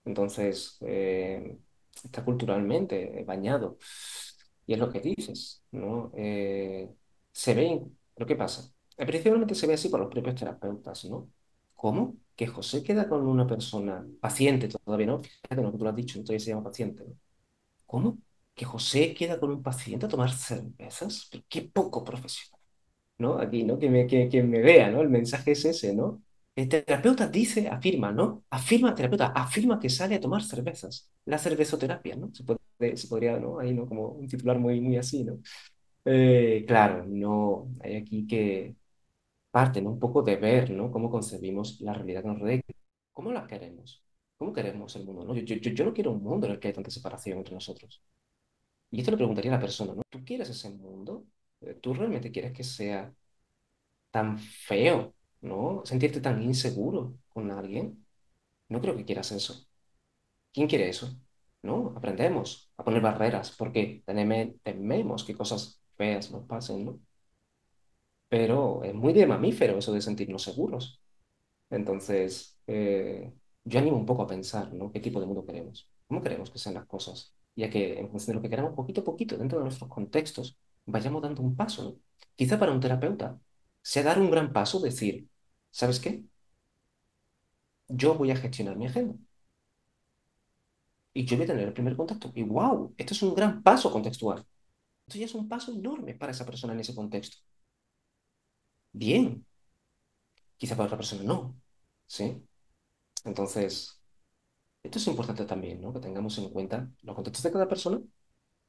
[0.05, 1.59] entonces eh,
[2.05, 3.79] está culturalmente bañado.
[4.67, 6.13] Y es lo que dices, ¿no?
[6.17, 6.89] Eh,
[7.33, 7.83] se ve,
[8.15, 8.73] pero ¿qué pasa?
[8.97, 11.29] Principalmente se ve así por los propios terapeutas, ¿no?
[11.75, 12.17] ¿Cómo?
[12.37, 15.23] Que José queda con una persona, paciente todavía, ¿no?
[15.23, 17.14] Fíjate lo que tú lo has dicho, entonces se llama paciente, ¿no?
[17.87, 18.18] ¿Cómo?
[18.55, 21.29] ¿Que José queda con un paciente a tomar cervezas?
[21.31, 22.61] Pero qué poco profesional.
[23.18, 23.38] ¿no?
[23.38, 23.79] Aquí, ¿no?
[23.79, 25.01] Que me, que, que me vea, ¿no?
[25.03, 26.23] El mensaje es ese, ¿no?
[26.57, 28.45] El terapeuta dice, afirma, ¿no?
[28.51, 31.11] Afirma, terapeuta, afirma que sale a tomar cervezas.
[31.25, 32.31] La cervezoterapia, ¿no?
[32.35, 33.59] Se puede, se podría, ¿no?
[33.61, 33.87] Ahí, ¿no?
[33.87, 35.38] Como un titular muy, muy así, ¿no?
[36.05, 38.77] Eh, claro, no, hay aquí que
[39.53, 39.91] parte, ¿no?
[39.93, 40.93] Un poco de ver, ¿no?
[40.93, 42.62] Cómo concebimos la realidad que nos rodea.
[43.12, 44.05] ¿Cómo la queremos?
[44.38, 45.37] ¿Cómo queremos el mundo, ¿no?
[45.37, 48.03] Yo, yo, yo no quiero un mundo en el que hay tanta separación entre nosotros.
[48.91, 50.03] Y esto le preguntaría a la persona, ¿no?
[50.11, 51.27] ¿Tú quieres ese mundo?
[51.62, 53.12] Eh, ¿Tú realmente quieres que sea
[54.11, 55.83] tan feo, ¿no?
[55.85, 58.07] Sentirte tan inseguro con alguien.
[58.69, 59.67] No creo que quieras eso.
[60.53, 61.17] ¿Quién quiere eso?
[61.62, 61.95] ¿No?
[61.97, 64.03] Aprendemos a poner barreras porque
[64.65, 67.01] tememos que cosas feas nos pasen, ¿no?
[68.33, 71.03] Pero es muy de mamífero eso de sentirnos seguros.
[71.71, 73.33] Entonces, eh,
[73.64, 74.92] yo animo un poco a pensar, ¿no?
[74.92, 75.90] ¿Qué tipo de mundo queremos?
[76.09, 77.35] ¿Cómo queremos que sean las cosas?
[77.57, 79.90] Y a que en función de lo que queramos, poquito a poquito, dentro de nuestros
[79.90, 81.97] contextos, vayamos dando un paso, ¿no?
[82.37, 83.40] Quizá para un terapeuta
[83.83, 85.29] sea dar un gran paso, decir,
[85.71, 86.25] ¿sabes qué?
[87.88, 89.14] Yo voy a gestionar mi agenda
[91.14, 92.31] y yo voy a tener el primer contacto.
[92.35, 94.45] Y wow, esto es un gran paso contextual.
[95.07, 97.38] Esto ya es un paso enorme para esa persona en ese contexto.
[98.95, 99.45] Bien,
[100.57, 101.57] quizá para otra persona no,
[102.07, 102.43] ¿sí?
[103.25, 104.01] Entonces,
[104.83, 105.93] esto es importante también, ¿no?
[105.95, 108.01] Que tengamos en cuenta los contextos de cada persona,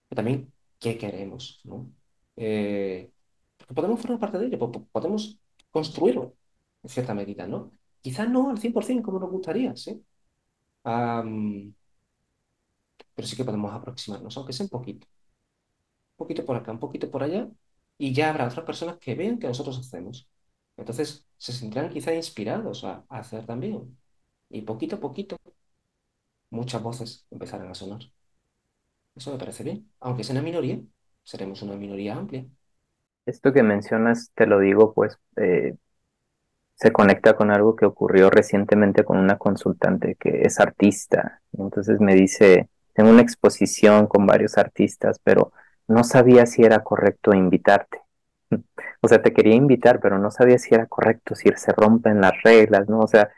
[0.09, 1.91] pero también qué queremos, ¿no?
[2.37, 3.11] Eh,
[3.57, 5.39] porque podemos formar parte de ello, po- po- podemos
[5.71, 6.35] construirlo
[6.83, 7.71] en cierta medida, ¿no?
[8.01, 10.03] Quizá no al 100% como nos gustaría, ¿sí?
[13.15, 15.07] Pero sí que podemos aproximarnos, aunque sea un poquito,
[16.13, 17.49] un poquito por acá, un poquito por allá,
[18.03, 20.27] y ya habrá otras personas que vean que nosotros hacemos.
[20.75, 23.97] Entonces se sentirán quizá inspirados a, hacer también.
[24.49, 25.37] Y poquito a poquito
[26.49, 28.01] muchas voces empezarán a sonar.
[29.15, 29.89] Eso me parece bien.
[30.01, 30.81] Aunque sea una minoría,
[31.23, 32.45] seremos una minoría amplia.
[33.25, 35.77] Esto que mencionas, te lo digo, pues eh,
[36.75, 41.41] se conecta con algo que ocurrió recientemente con una consultante que es artista.
[41.53, 45.53] Entonces me dice, tengo una exposición con varios artistas, pero
[45.93, 47.99] no sabía si era correcto invitarte.
[49.05, 52.41] O sea, te quería invitar, pero no sabía si era correcto, si se rompen las
[52.41, 52.99] reglas, ¿no?
[52.99, 53.29] O sea,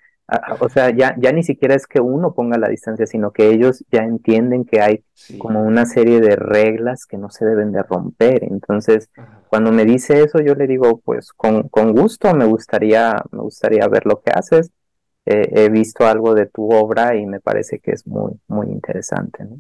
[0.60, 3.84] o sea, ya, ya ni siquiera es que uno ponga la distancia, sino que ellos
[3.92, 5.04] ya entienden que hay
[5.38, 8.44] como una serie de reglas que no se deben de romper.
[8.44, 9.10] Entonces,
[9.50, 13.88] cuando me dice eso, yo le digo, pues con, con gusto, me gustaría, me gustaría
[13.88, 14.72] ver lo que haces.
[15.26, 19.44] he visto algo de tu obra y me parece que es muy, muy interesante.
[19.46, 19.60] ¿no?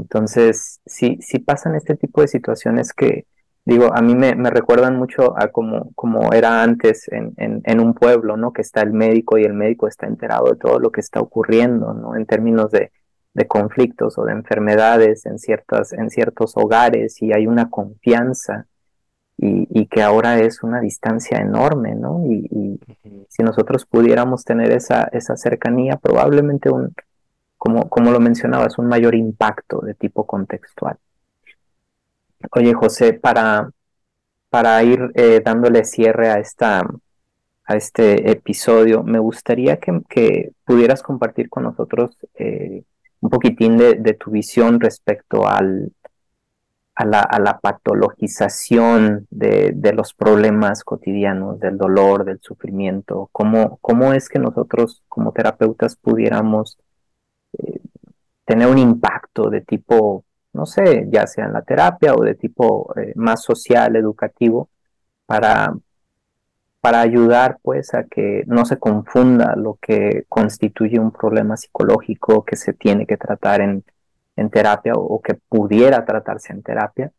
[0.00, 3.26] Entonces, sí, sí pasan este tipo de situaciones que,
[3.64, 8.36] digo, a mí me, recuerdan mucho a como, como era antes en, en, un pueblo,
[8.36, 8.52] ¿no?
[8.52, 11.92] Que está el médico y el médico está enterado de todo lo que está ocurriendo,
[11.94, 12.16] ¿no?
[12.16, 12.90] En términos de,
[13.46, 18.66] conflictos o de enfermedades en, ciertas, en ciertos hogares y hay una confianza
[19.36, 22.24] y, que ahora es una distancia enorme, ¿no?
[22.26, 22.80] Y,
[23.28, 26.92] si nosotros pudiéramos tener esa, esa cercanía, probablemente un,
[27.58, 30.96] como, como lo mencionabas, un mayor impacto de tipo contextual.
[32.52, 33.70] Oye, José, para,
[34.48, 36.88] para ir eh, dándole cierre a, esta,
[37.64, 42.84] a este episodio, me gustaría que, pudieras compartir con nosotros eh,
[43.20, 45.92] un poquitín de, tu visión respecto al,
[46.94, 53.28] a, la, a la patologización de, los problemas cotidianos, del dolor, del sufrimiento.
[53.32, 56.78] ¿Cómo, cómo es que nosotros como terapeutas pudiéramos
[58.44, 62.92] tener un impacto de tipo no sé, ya sea en la terapia o de tipo
[62.98, 64.70] eh, más social, educativo,
[65.26, 65.72] para,
[66.80, 72.56] para ayudar pues a que no se confunda lo que constituye un problema psicológico que
[72.56, 73.84] se tiene que tratar en,
[74.50, 77.12] terapia o, que pudiera tratarse en terapia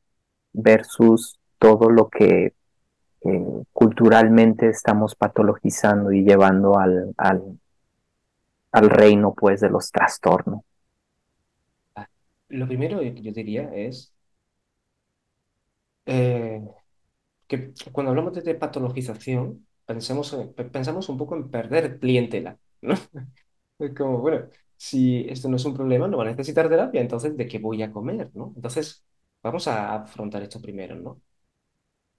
[0.53, 2.53] versus todo lo que
[3.25, 7.59] eh, culturalmente estamos patologizando y llevando al, al,
[8.71, 10.61] al reino pues de los trastornos.
[12.49, 14.13] Lo primero que yo diría es
[16.05, 16.61] eh,
[17.47, 20.35] que cuando hablamos de patologización, pensemos,
[20.73, 22.95] pensamos un poco en perder clientela, ¿no?
[23.79, 27.37] Es como, bueno, si esto no es un problema, no va a necesitar terapia, entonces,
[27.37, 28.53] ¿de qué voy a comer, no?
[28.55, 29.05] Entonces,
[29.43, 31.21] vamos a afrontar esto primero, ¿no?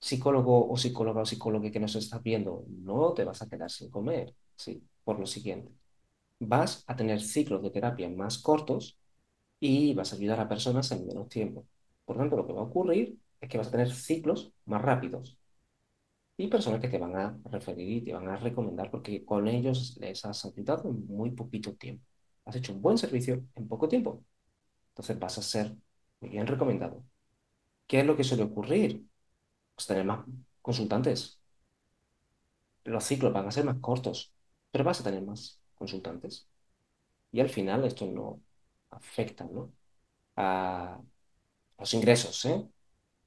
[0.09, 3.91] Psicólogo o psicóloga o psicólogo que nos estás viendo, no te vas a quedar sin
[3.91, 4.83] comer, ¿sí?
[5.05, 5.73] Por lo siguiente,
[6.41, 8.99] vas a tener ciclos de terapia más cortos
[9.61, 11.67] y vas a ayudar a personas en menos tiempo.
[12.05, 15.39] Por tanto, lo que va a ocurrir es que vas a tener ciclos más rápidos
[16.37, 19.97] y personas que te van a referir y te van a recomendar porque con ellos
[20.01, 22.05] les has ayudado en muy poquito tiempo.
[22.45, 24.25] Has hecho un buen servicio en poco tiempo.
[24.91, 25.77] Entonces vas a ser
[26.21, 27.05] muy bien recomendado.
[27.87, 29.05] ¿Qué es lo que suele ocurrir?
[29.75, 30.25] Pues tener más
[30.63, 31.41] consultantes.
[32.85, 34.33] Los ciclos van a ser más cortos,
[34.71, 36.49] pero vas a tener más consultantes.
[37.33, 38.43] Y al final esto no,
[38.91, 39.73] afectan ¿no?
[40.37, 41.01] a
[41.79, 42.55] los ingresos, ¿eh?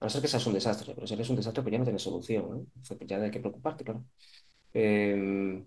[0.02, 1.86] A no ser que seas un desastre, pero si eres un desastre, pues ya no
[1.86, 2.68] tienes solución, ¿no?
[2.88, 4.06] Pues ya hay que preocuparte, claro.
[4.74, 5.66] Em,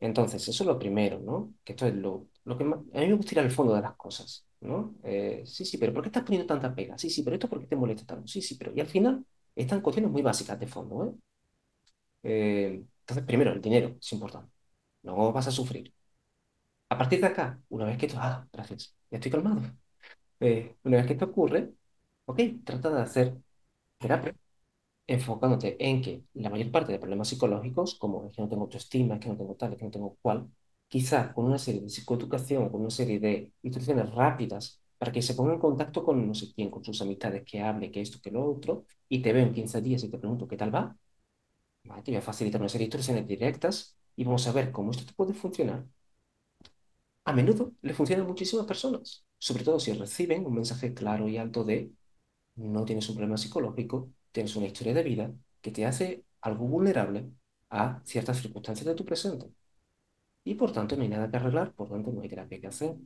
[0.00, 1.54] entonces, eso es lo primero, ¿no?
[1.64, 3.94] Que esto es lo, lo que a mí me gusta ir al fondo de las
[3.96, 4.94] cosas, ¿no?
[5.04, 6.96] Eh, sí, sí, pero ¿por qué estás poniendo tanta pega?
[6.98, 8.26] Sí, sí, pero esto ¿por qué te molesta tanto?
[8.26, 8.72] Sí, sí, pero...
[8.74, 11.12] Y al final están cuestiones muy básicas de fondo, ¿eh?
[12.22, 14.52] eh entonces, primero, el dinero es importante.
[15.02, 15.92] No vas a sufrir.
[16.88, 19.62] A partir de acá, una vez que esto, ah, gracias, ya estoy calmado.
[20.40, 21.72] Eh, una vez que esto ocurre,
[22.26, 23.38] ok, trata de hacer
[23.98, 24.34] terapia
[25.06, 29.14] enfocándote en que la mayor parte de problemas psicológicos, como es que no tengo autoestima,
[29.16, 30.48] es que no tengo tal, es que no tengo cual,
[30.88, 35.34] quizás con una serie de psicoeducación, con una serie de instrucciones rápidas para que se
[35.34, 38.30] ponga en contacto con no sé quién, con sus amistades, que hable, que esto, que
[38.32, 40.96] lo otro, y te veo en 15 días y te pregunto qué tal va,
[42.04, 45.04] te voy a facilitar una serie de instrucciones directas y vamos a ver cómo esto
[45.06, 45.86] te puede funcionar
[47.24, 51.36] a menudo le funciona a muchísimas personas, sobre todo si reciben un mensaje claro y
[51.38, 51.92] alto de
[52.56, 57.30] no tienes un problema psicológico, tienes una historia de vida que te hace algo vulnerable
[57.70, 59.48] a ciertas circunstancias de tu presente.
[60.44, 62.96] Y por tanto no hay nada que arreglar, por tanto no hay terapia que hacer.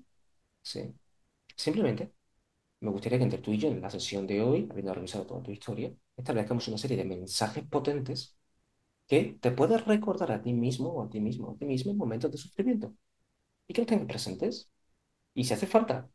[0.63, 0.95] Sí.
[1.57, 2.13] Simplemente
[2.81, 5.43] me gustaría que entre tú y yo en la sesión de hoy, habiendo revisado toda
[5.43, 8.37] tu historia, establezcamos una serie de mensajes potentes
[9.07, 11.99] que te puedes recordar a ti mismo o a ti mismo a ti mismo en
[11.99, 12.95] momentos de sufrimiento
[13.69, 14.71] y que los tengas presentes.
[15.35, 16.11] Y si hace falta,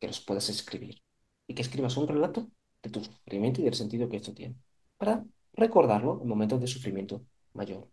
[0.00, 1.02] que los puedas escribir
[1.46, 2.50] y que escribas un relato
[2.82, 4.56] de tu sufrimiento y del sentido que esto tiene,
[4.96, 7.88] para recordarlo en momentos de sufrimiento mayor.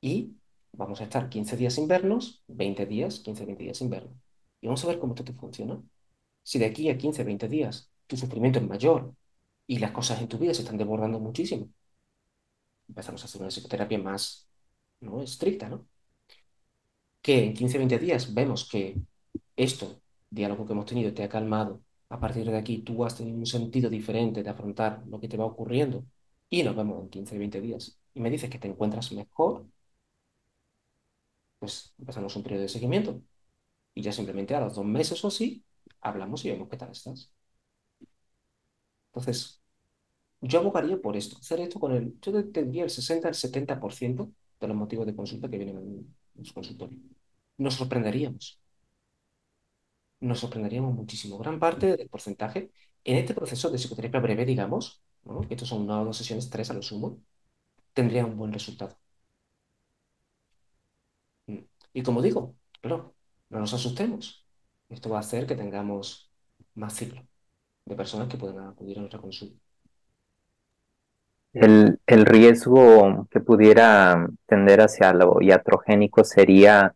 [0.00, 0.36] Y
[0.72, 4.14] vamos a estar 15 días sin vernos, 20 días, 15, 20 días sin vernos.
[4.60, 5.82] y vamos a ver cómo esto te funciona.
[6.42, 9.14] Si de aquí a 15, 20 días tu sufrimiento es mayor
[9.66, 11.68] y las cosas en tu vida se están desbordando muchísimo,
[12.88, 14.48] empezamos a hacer una psicoterapia más
[15.00, 15.22] ¿no?
[15.22, 15.86] estricta, ¿no?
[17.24, 18.82] Que en 15, 20 días vemos que
[19.56, 19.86] esto,
[20.30, 21.82] diálogo que hemos tenido, te ha calmado.
[22.08, 25.36] A partir de aquí tú has tenido un sentido diferente de afrontar lo que te
[25.36, 26.04] va ocurriendo
[26.50, 29.66] y nos vemos en 15, 20 días y me dices que te encuentras mejor,
[31.58, 33.22] pues empezamos un periodo de seguimiento
[33.94, 35.64] y ya simplemente a los dos meses o así
[36.02, 37.32] hablamos y vemos qué tal estás.
[39.12, 39.61] Entonces,
[40.42, 44.68] yo abogaría por esto, hacer esto con el, yo tendría el 60 al 70% de
[44.68, 46.98] los motivos de consulta que vienen en, en su consultorio.
[47.58, 48.60] Nos sorprenderíamos.
[50.20, 51.36] Nos sorprenderíamos muchísimo.
[51.38, 52.70] Gran parte del porcentaje
[53.04, 55.40] en este proceso de psicoterapia breve, digamos, ¿no?
[55.42, 57.20] que estos son una o dos sesiones, tres a lo sumo,
[57.94, 58.98] tendría un buen resultado.
[61.46, 61.58] Mm.
[61.94, 63.14] Y como digo, pero
[63.50, 64.46] no nos asustemos.
[64.88, 66.30] Esto va a hacer que tengamos
[66.74, 67.26] más ciclo
[67.86, 69.61] de personas que puedan acudir a nuestra consulta.
[71.52, 76.94] El, el riesgo que pudiera tender hacia lo iatrogénico sería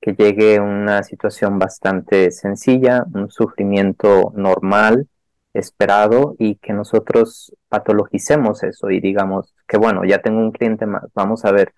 [0.00, 5.08] que llegue una situación bastante sencilla, un sufrimiento normal,
[5.52, 11.02] esperado y que nosotros patologicemos eso y digamos que bueno, ya tengo un cliente más,
[11.14, 11.74] vamos a ver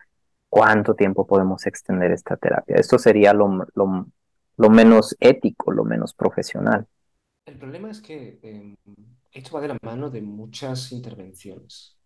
[0.49, 2.77] cuánto tiempo podemos extender esta terapia.
[2.77, 4.07] Esto sería lo, lo,
[4.57, 6.87] lo menos ético, lo menos profesional.
[7.47, 8.77] El problema es que eh,
[9.33, 11.99] esto va de la mano de muchas intervenciones.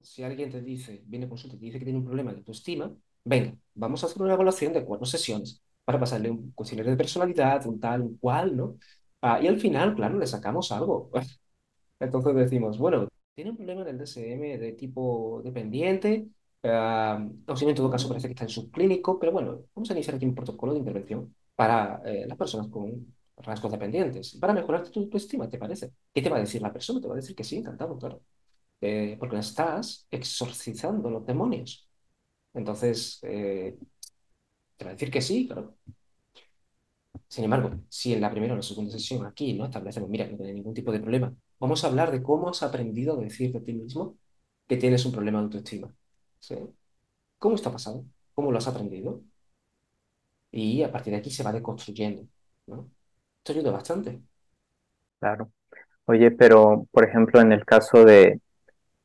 [0.00, 2.92] Si alguien te dice, viene consulta y te dice que tiene un problema de autoestima,
[3.24, 7.66] venga, vamos a hacer una evaluación de cuatro sesiones para pasarle un cuestionario de personalidad,
[7.66, 8.78] un tal, un cual, ¿no?
[9.20, 11.10] Ah, y al final, claro, le sacamos algo.
[12.00, 16.26] Entonces decimos, bueno, tiene un problema en el DSM de tipo dependiente,
[16.64, 19.94] uh, o si en todo caso parece que está en subclínico, pero bueno, vamos a
[19.94, 24.88] iniciar aquí un protocolo de intervención para eh, las personas con rasgos dependientes, para mejorar
[24.90, 25.92] tu, tu, estima, ¿te parece?
[26.12, 27.00] ¿Qué te va a decir la persona?
[27.00, 28.22] Te va a decir que sí, encantado, claro.
[28.80, 31.88] Eh, porque estás exorcizando los demonios.
[32.54, 33.78] Entonces, eh,
[34.76, 35.76] te va a decir que sí, claro.
[37.28, 40.36] Sin embargo, si en la primera o la segunda sesión aquí no establecemos, mira, no
[40.36, 43.60] tiene ningún tipo de problema, vamos a hablar de cómo has aprendido a decir de
[43.60, 44.18] ti mismo
[44.68, 45.94] que tienes un problema de autoestima.
[46.40, 46.56] ¿Sí?
[47.38, 48.06] ¿Cómo está pasando?
[48.34, 49.22] ¿Cómo lo has aprendido?
[50.52, 52.26] Y a partir de aquí se va deconstruyendo.
[52.66, 52.90] ¿no?
[53.42, 54.20] Esto ayuda bastante.
[55.18, 55.50] Claro.
[56.04, 58.40] Oye, pero por ejemplo, en el caso de,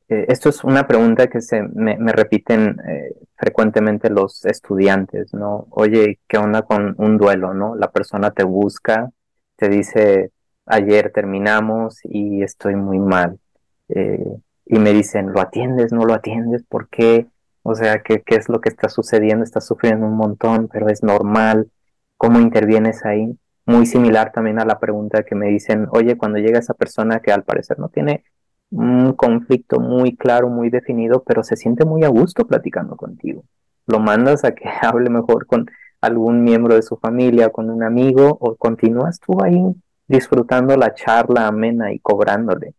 [0.08, 5.66] eh, esto es una pregunta que se me, repiten eh, frecuentemente los estudiantes, ¿no?
[5.70, 7.74] Oye, ¿qué onda con un duelo, no?
[7.74, 9.10] La persona te busca,
[9.56, 10.30] te dice,
[10.66, 13.40] ayer terminamos y estoy muy mal.
[13.88, 14.24] Eh,
[14.66, 15.92] y me dicen, ¿lo atiendes?
[15.92, 16.62] ¿No lo atiendes?
[16.62, 17.26] ¿Por qué?
[17.64, 19.42] O sea, ¿qué, ¿qué es lo que está sucediendo?
[19.42, 21.72] Estás sufriendo un montón, pero es normal.
[22.16, 23.36] ¿Cómo intervienes ahí?
[23.68, 27.32] Muy similar también a la pregunta que me dicen, oye, cuando llega esa persona que
[27.32, 28.24] al parecer no tiene
[28.70, 33.44] un conflicto muy claro, muy definido, pero se siente muy a gusto platicando contigo.
[33.86, 38.38] Lo mandas a que hable mejor con algún miembro de su familia, con un amigo,
[38.40, 39.60] o continúas tú ahí
[40.06, 42.72] disfrutando la charla amena y cobrándole.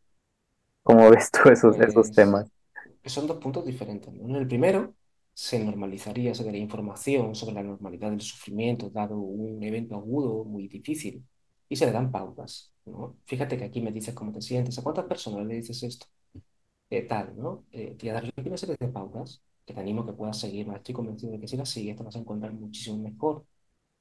[0.82, 2.47] ¿Cómo ves tú esos, pues, esos temas?
[3.06, 4.12] Son dos puntos diferentes.
[4.12, 4.95] En el primero,
[5.39, 10.67] se normalizaría, se daría información sobre la normalidad del sufrimiento dado un evento agudo muy
[10.67, 11.25] difícil
[11.69, 12.73] y se le dan pautas.
[12.86, 13.15] ¿no?
[13.25, 16.08] Fíjate que aquí me dices cómo te sientes, a cuántas personas le dices esto,
[16.89, 17.65] eh, tal, ¿no?
[17.71, 20.38] Eh, te voy a dar una serie de pautas que te animo a que puedas
[20.38, 23.45] seguir, estoy convencido de que si las sigues te vas a encontrar muchísimo mejor.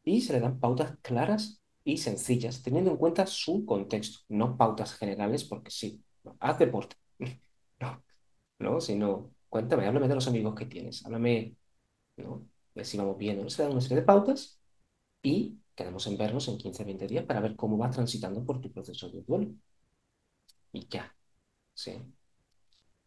[0.05, 4.95] Y se le dan pautas claras y sencillas, teniendo en cuenta su contexto, no pautas
[4.95, 6.97] generales porque sí, no, haz deporte,
[7.81, 8.03] no,
[8.59, 11.57] no, sino cuéntame, háblame de los amigos que tienes, háblame,
[12.17, 12.49] ¿no?
[12.75, 13.51] De si vamos bien, ¿no?
[13.51, 14.61] Se dan una serie de pautas
[15.23, 18.73] y quedamos en vernos en 15, 20 días para ver cómo vas transitando por tu
[18.73, 19.55] proceso de duelo.
[20.73, 21.15] Y ya,
[21.75, 21.93] ¿sí?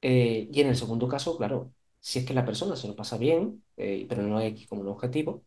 [0.01, 3.17] Eh, y en el segundo caso, claro, si es que la persona se lo pasa
[3.17, 5.43] bien, eh, pero no hay como un objetivo,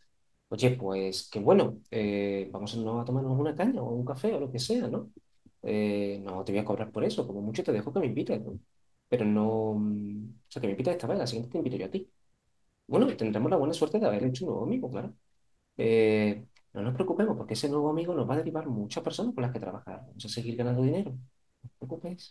[0.49, 4.51] oye, pues que bueno, eh, vamos a, tomarnos una caña o un café o lo
[4.53, 5.11] que sea, ¿no?
[5.63, 8.59] no te voy a cobrar por eso, como mucho te dejo que me invites, ¿no?
[9.17, 11.87] Pero no, mm, o sea, que me invites esta vez, la siguiente te invito yo
[11.87, 12.11] a ti.
[12.89, 15.15] Bueno, tendremos la buena suerte de haber hecho un nuevo amigo, claro.
[15.77, 19.43] Eh, no nos preocupemos porque ese nuevo amigo nos va a derivar muchas personas con
[19.43, 20.01] las que trabajar.
[20.07, 21.13] Vamos a seguir ganando dinero.
[21.13, 22.31] No os preocupéis.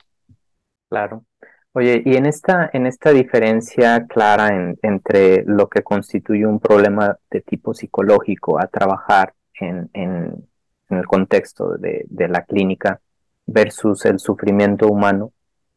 [0.89, 1.23] Claro.
[1.71, 7.17] Oye, y en esta, en esta diferencia clara en, entre lo que constituye un problema
[7.31, 10.47] de tipo psicológico a trabajar en, en,
[10.89, 13.01] en el contexto de, de, la clínica
[13.45, 15.33] versus el sufrimiento humano,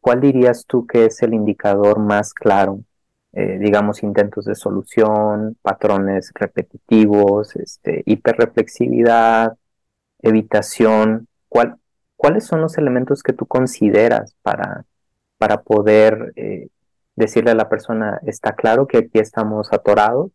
[0.07, 2.79] ¿cuál dirías tú que es el indicador más claro
[3.33, 9.57] eh, digamos, intentos de solución, patrones repetitivos, este, hiperreflexividad,
[10.21, 11.27] evitación?
[11.49, 11.75] ¿Cuál,
[12.15, 14.85] ¿Cuáles son los elementos que tú consideras para,
[15.37, 16.69] para poder eh,
[17.17, 20.31] decirle a la persona, está claro que aquí estamos atorados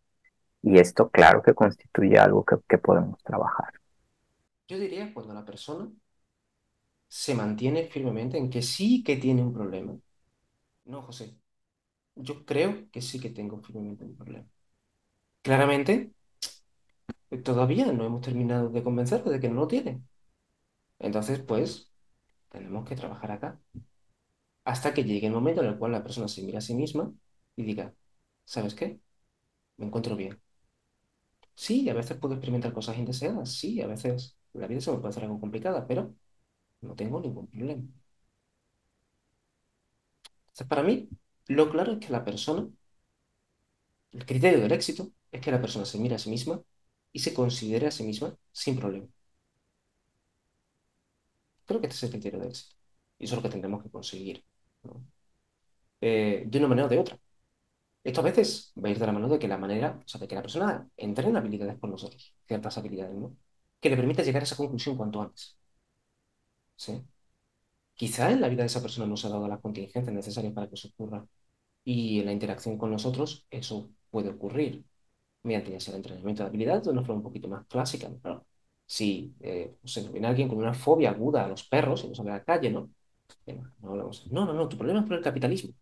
[0.61, 3.73] y esto claro que constituye algo que, que podemos trabajar?
[4.67, 5.89] Yo diría cuando la persona
[7.21, 9.95] se mantiene firmemente en que sí que tiene un problema.
[10.85, 11.37] No, José,
[12.15, 14.47] yo creo que sí que tengo firmemente un problema.
[15.43, 16.13] Claramente,
[17.43, 20.03] todavía no hemos terminado de convencerle de que no lo tiene.
[20.99, 21.91] Entonces, pues,
[22.49, 23.61] tenemos que trabajar acá.
[24.65, 27.13] Hasta que llegue el momento en el cual la persona se mira a sí misma
[27.55, 27.93] y diga,
[28.45, 28.99] ¿sabes qué?
[29.77, 30.41] Me encuentro bien.
[31.55, 33.51] Sí, a veces puedo experimentar cosas indeseadas.
[33.53, 36.15] Sí, a veces la vida se me puede hacer algo complicada, pero
[36.83, 37.83] no tengo ningún problema.
[40.47, 41.09] Entonces, para mí,
[41.47, 42.67] lo claro es que la persona,
[44.13, 46.61] el criterio del éxito es que la persona se mira a sí misma
[47.11, 49.07] y se considere a sí misma sin problema.
[51.65, 52.75] Creo que este es el criterio del éxito.
[53.19, 54.43] Y eso es lo que tendremos que conseguir.
[56.01, 57.17] Eh, de una manera o de otra.
[58.03, 60.19] Esto a veces va a ir de la mano de que la manera, o sea,
[60.21, 63.37] de que la persona entre en habilidades por nosotros, ciertas habilidades, ¿no?
[63.81, 65.57] Que le permita llegar a esa conclusión cuanto antes.
[66.83, 67.01] ¿Sí?
[67.95, 70.67] Quizá en la vida de esa persona no se ha dado las contingencias necesarias para
[70.67, 71.25] que eso ocurra.
[71.85, 74.85] Y en la interacción con nosotros eso puede ocurrir
[75.43, 78.09] mediante ya sea el entrenamiento de habilidades de una forma un poquito más clásica.
[78.23, 78.45] ¿no?
[78.85, 79.75] si eh,
[80.11, 82.69] viene alguien con una fobia aguda a los perros y no sale a la calle,
[82.69, 82.89] ¿no?
[83.47, 85.73] no, no, no, tu problema es por el capitalismo.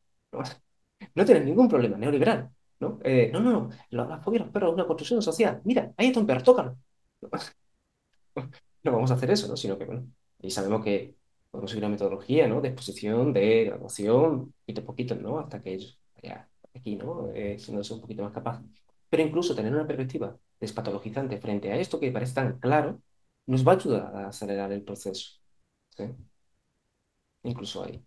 [1.15, 2.49] No, tienes ningún problema, neoliberal.
[2.79, 2.99] ¿no?
[3.03, 5.61] Eh, no, no, no, la, fobia a los perros es una construcción social.
[5.65, 6.77] Mira, ahí está un perro, tócalo.
[8.83, 9.55] No, vamos a hacer eso, ¿no?
[9.55, 10.07] Sino que, bueno,
[10.41, 11.15] y sabemos que
[11.49, 12.61] podemos seguir una metodología, ¿no?
[12.61, 15.39] De exposición, de graduación, poquito a poquito, ¿no?
[15.39, 17.29] Hasta que ellos, ya, aquí, ¿no?
[17.33, 18.61] Eh, un poquito más capaz.
[19.09, 23.01] Pero incluso tener una perspectiva despatologizante frente a esto que parece tan claro,
[23.47, 25.39] nos va a ayudar a acelerar el proceso.
[27.43, 28.03] Incluso ahí.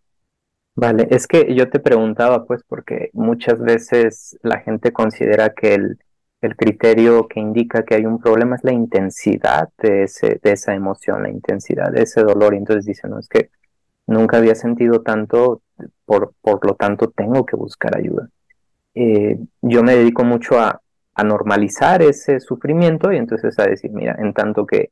[0.77, 5.99] Vale, es que yo te preguntaba, pues, porque muchas veces la gente considera que el,
[6.45, 10.75] el criterio que indica que hay un problema es la intensidad de, ese, de esa
[10.75, 12.55] emoción, la intensidad de ese dolor.
[12.55, 13.51] Y entonces dicen, no, es que
[14.07, 15.63] nunca había sentido tanto,
[16.05, 18.29] por, por lo tanto tengo que buscar ayuda.
[18.95, 20.81] Eh, yo me dedico mucho a,
[21.15, 24.91] a normalizar ese sufrimiento y entonces a decir, mira, en tanto que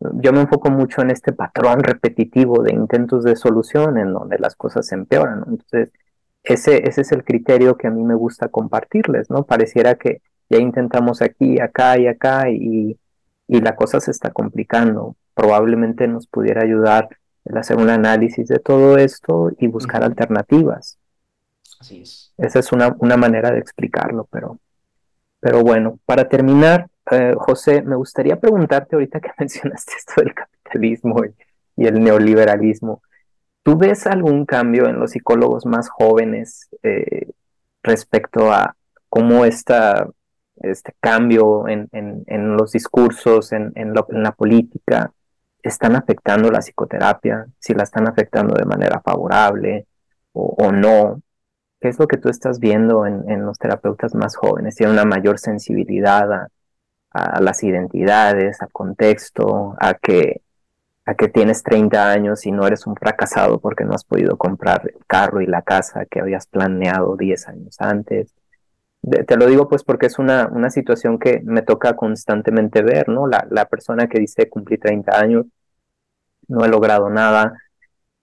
[0.00, 4.54] yo me enfoco mucho en este patrón repetitivo de intentos de solución en donde las
[4.54, 5.90] cosas se empeoran, Entonces,
[6.42, 9.44] ese, ese es el criterio que a mí me gusta compartirles, ¿no?
[9.44, 12.98] Pareciera que ya intentamos aquí, acá y acá y,
[13.48, 15.16] y la cosa se está complicando.
[15.34, 17.08] Probablemente nos pudiera ayudar
[17.44, 20.98] el hacer un análisis de todo esto y buscar alternativas.
[21.78, 22.32] Así es.
[22.38, 24.58] Esa es una, una manera de explicarlo, pero
[25.40, 31.24] pero bueno, para terminar, eh, José, me gustaría preguntarte ahorita que mencionaste esto del capitalismo
[31.24, 33.02] y, el neoliberalismo.
[33.62, 37.30] ¿Tú ves algún cambio en los psicólogos más jóvenes eh,
[37.82, 38.74] respecto a
[39.08, 40.08] cómo esta,
[40.62, 45.12] este cambio en, los discursos, en, la política,
[45.62, 47.46] están afectando la psicoterapia?
[47.58, 49.86] Si la están afectando de manera favorable
[50.32, 51.20] o no.
[51.80, 54.76] ¿Qué es lo que tú estás viendo en, los terapeutas más jóvenes?
[54.76, 56.32] ¿Tienen una mayor sensibilidad
[57.12, 60.42] a, las identidades, al contexto, a que,
[61.06, 64.82] a que tienes 30 años y no eres un fracasado porque no has podido comprar
[64.84, 68.34] el carro y la casa que habías planeado 10 años antes?
[69.26, 73.26] Te lo digo pues porque es una, una situación que me toca constantemente ver, ¿no?
[73.26, 75.46] La, la persona que dice cumplí 30 años,
[76.48, 77.56] no he logrado nada,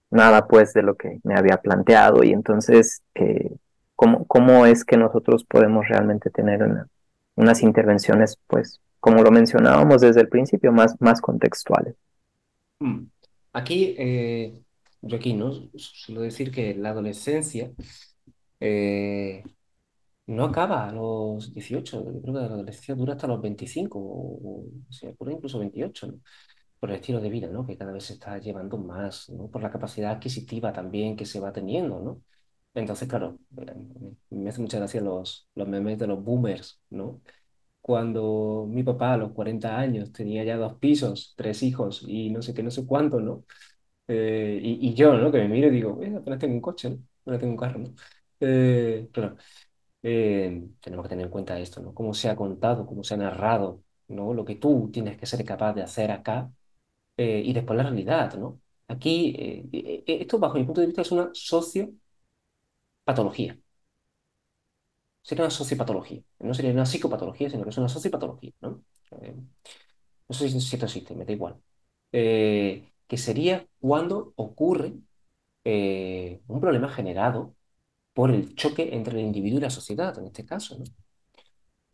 [0.10, 3.52] nada pues de lo que me había planteado y entonces eh,
[3.96, 6.88] ¿cómo, ¿cómo, es que nosotros podemos realmente tener
[7.36, 11.94] unas intervenciones pues como lo mencionábamos desde el principio más, más contextuales.
[12.80, 13.00] Mm.
[13.52, 14.62] Aquí, eh,
[15.02, 17.70] yo aquí no suelo decir que la adolescencia
[18.62, 19.44] eh,
[20.28, 24.66] no acaba a los 18, yo creo que la adolescencia dura hasta los 25 o,
[24.90, 26.20] sea, por incluso 28, ¿no?
[26.80, 27.66] por el estilo de vida, ¿no?
[27.66, 29.50] Que cada vez se está llevando más, ¿no?
[29.50, 32.22] Por la capacidad adquisitiva también que se va teniendo, ¿no?
[32.74, 33.40] Entonces, claro,
[34.30, 37.22] me hace mucha gracia los, los memes de los boomers, ¿no?
[37.82, 42.42] Cuando mi papá a los 40 años tenía ya dos pisos, tres hijos y no
[42.42, 43.46] sé qué, no sé cuánto, ¿no?
[44.08, 45.32] Eh, y, yo, ¿no?
[45.32, 46.98] Que me miro y digo, eh, apenas tengo un coche, ¿no?
[47.24, 47.96] Apenas tengo un carro, ¿no?
[48.40, 49.38] Eh, claro,
[50.04, 51.94] eh, tenemos que tener en cuenta esto, ¿no?
[51.94, 54.34] Cómo se ha contado, cómo se ha narrado, ¿no?
[54.34, 56.52] Lo que tú tienes que ser capaz de hacer acá
[57.18, 58.62] eh, y después la realidad, ¿no?
[58.90, 62.02] Aquí, eh, eh, esto bajo mi punto de vista es una sociopatología.
[65.22, 66.22] Sería una sociopatología.
[66.40, 68.84] No sería una psicopatología, sino que es una sociopatología, ¿no?
[70.28, 71.62] no sé si esto existe, me da igual.
[72.12, 74.96] eh, que sería cuando ocurre
[75.66, 77.56] eh, un problema generado
[78.14, 80.86] por el choque entre el individuo y la sociedad, en este caso, ¿no?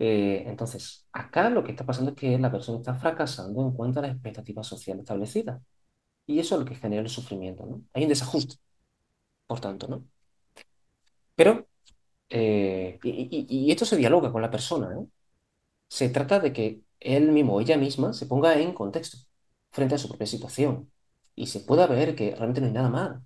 [0.02, 4.00] Eh, entonces, acá lo que está pasando es que la persona está fracasando en cuanto
[4.00, 5.62] a las expectativas sociales establecidas.
[6.28, 7.84] Y eso es lo que genera el sufrimiento, ¿no?
[7.94, 8.58] Hay un desajuste,
[9.48, 10.06] por tanto, ¿no?
[11.36, 11.68] Pero,
[12.30, 13.10] eh, y,
[13.50, 15.10] y- y esto se dialoga con la persona, ¿no?
[15.90, 19.20] Se trata de que él mismo o ella misma se ponga en contexto
[19.72, 20.92] frente a su propia situación
[21.36, 23.24] y se pueda ver que realmente no hay nada mal,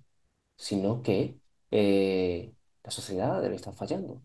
[0.56, 1.38] sino que
[1.72, 2.53] eh,
[2.84, 4.22] la sociedad debe estar fallando.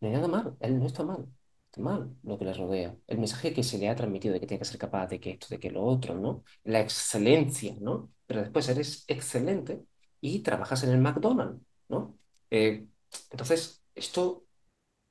[0.00, 1.26] No hay nada mal, él no está mal,
[1.66, 2.96] está mal lo que le rodea.
[3.06, 5.30] El mensaje que se le ha transmitido de que tiene que ser capaz de que
[5.32, 6.44] esto, de que lo otro, ¿no?
[6.64, 8.10] La excelencia, ¿no?
[8.26, 9.84] Pero después eres excelente
[10.20, 12.18] y trabajas en el McDonald's, ¿no?
[12.50, 12.86] Eh,
[13.30, 14.44] entonces, esto,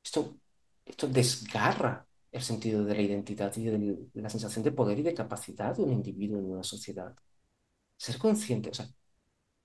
[0.03, 0.37] esto,
[0.85, 5.13] esto desgarra el sentido de la identidad y de la sensación de poder y de
[5.13, 7.15] capacidad de un individuo en una sociedad.
[7.97, 8.87] Ser consciente, o sea,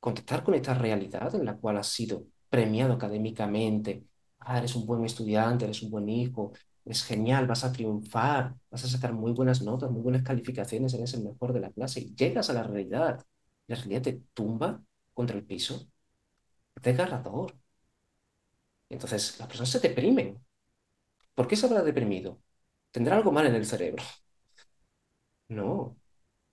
[0.00, 4.06] contactar con esta realidad en la cual has sido premiado académicamente.
[4.40, 6.52] Ah, eres un buen estudiante, eres un buen hijo,
[6.86, 11.14] es genial, vas a triunfar, vas a sacar muy buenas notas, muy buenas calificaciones, eres
[11.14, 12.00] el mejor de la clase.
[12.02, 13.24] Y llegas a la realidad.
[13.68, 14.82] La realidad te tumba
[15.14, 15.88] contra el piso.
[16.76, 17.54] Es desgarrador.
[18.88, 20.38] Entonces, las personas se deprimen.
[21.34, 22.40] ¿Por qué se habrá deprimido?
[22.92, 24.04] ¿Tendrá algo mal en el cerebro?
[25.48, 25.96] No,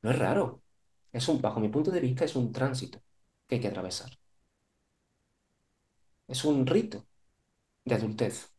[0.03, 0.63] no es raro.
[1.13, 3.01] Es un, bajo mi punto de vista, es un tránsito
[3.47, 4.11] que hay que atravesar.
[6.29, 7.05] Es un rito
[7.85, 8.53] de adultez.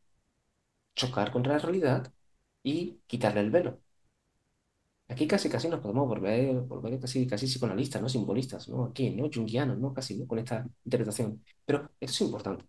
[0.95, 2.13] Chocar contra la realidad
[2.63, 3.81] y quitarle el velo.
[5.09, 8.09] Aquí casi casi nos podemos volver, volver casi, casi psicoanalistas, ¿no?
[8.09, 8.85] Simbolistas, ¿no?
[8.87, 9.29] Aquí, ¿no?
[9.33, 9.93] Jungianos, ¿no?
[9.93, 10.27] Casi, ¿no?
[10.27, 11.45] Con esta interpretación.
[11.65, 12.65] Pero esto es importante,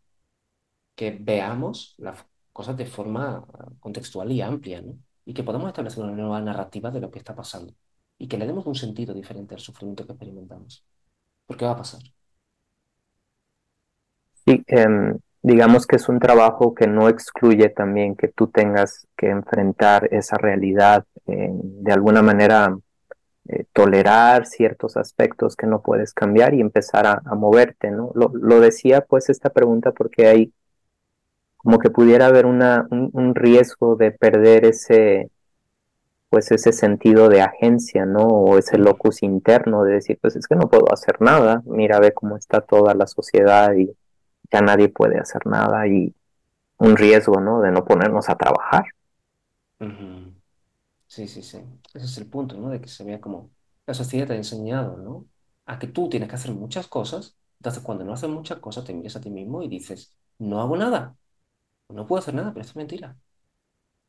[0.96, 3.46] que veamos las cosas de forma
[3.80, 4.98] contextual y amplia, ¿no?
[5.26, 7.74] Y que podamos establecer una nueva narrativa de lo que está pasando.
[8.18, 10.86] Y que le demos un sentido diferente al sufrimiento que experimentamos.
[11.46, 12.02] ¿Por qué va a pasar?
[14.46, 19.30] Sí, em, digamos que es un trabajo que no excluye también que tú tengas que
[19.30, 22.78] enfrentar esa realidad, em, de alguna manera
[23.50, 28.12] eh, tolerar ciertos aspectos que no puedes cambiar y empezar a, moverte, ¿no?
[28.16, 30.54] Lo, lo decía pues esta pregunta porque hay
[31.58, 35.30] como que pudiera haber una, un, riesgo de perder ese,
[36.30, 38.28] pues ese sentido de agencia, ¿no?
[38.28, 42.14] O ese locus interno de decir, pues es que no puedo hacer nada, mira, ve
[42.14, 43.92] cómo está toda la sociedad y
[44.52, 46.16] ya nadie puede hacer nada y
[46.80, 47.62] un riesgo, ¿no?
[47.62, 48.86] De no ponernos a trabajar.
[51.08, 51.58] Sí, sí, sí.
[51.94, 52.70] Ese es el punto, ¿no?
[52.70, 53.52] De que se vea como
[53.86, 55.28] la sociedad te ha enseñado, ¿no?
[55.66, 57.38] A que tú tienes que hacer muchas cosas.
[57.60, 60.78] Entonces, cuando no haces muchas cosas, te miras a ti mismo y dices, no hago
[60.78, 61.18] nada,
[61.90, 63.18] no puedo hacer nada, pero esto es mentira.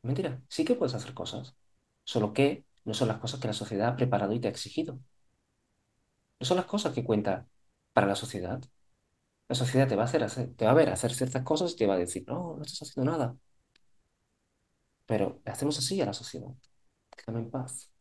[0.03, 0.41] Mentira.
[0.49, 1.55] Sí que puedes hacer cosas,
[2.05, 4.99] solo que no son las cosas que la sociedad ha preparado y te ha exigido.
[6.39, 7.49] No son las cosas que cuentan
[7.93, 8.61] para la sociedad.
[9.47, 11.87] La sociedad te va a hacer, te va a ver hacer ciertas cosas y te
[11.87, 13.37] va a decir, no, no estás haciendo nada.
[15.05, 16.49] Pero le hacemos así a la sociedad.
[17.17, 17.91] Déjame en paz.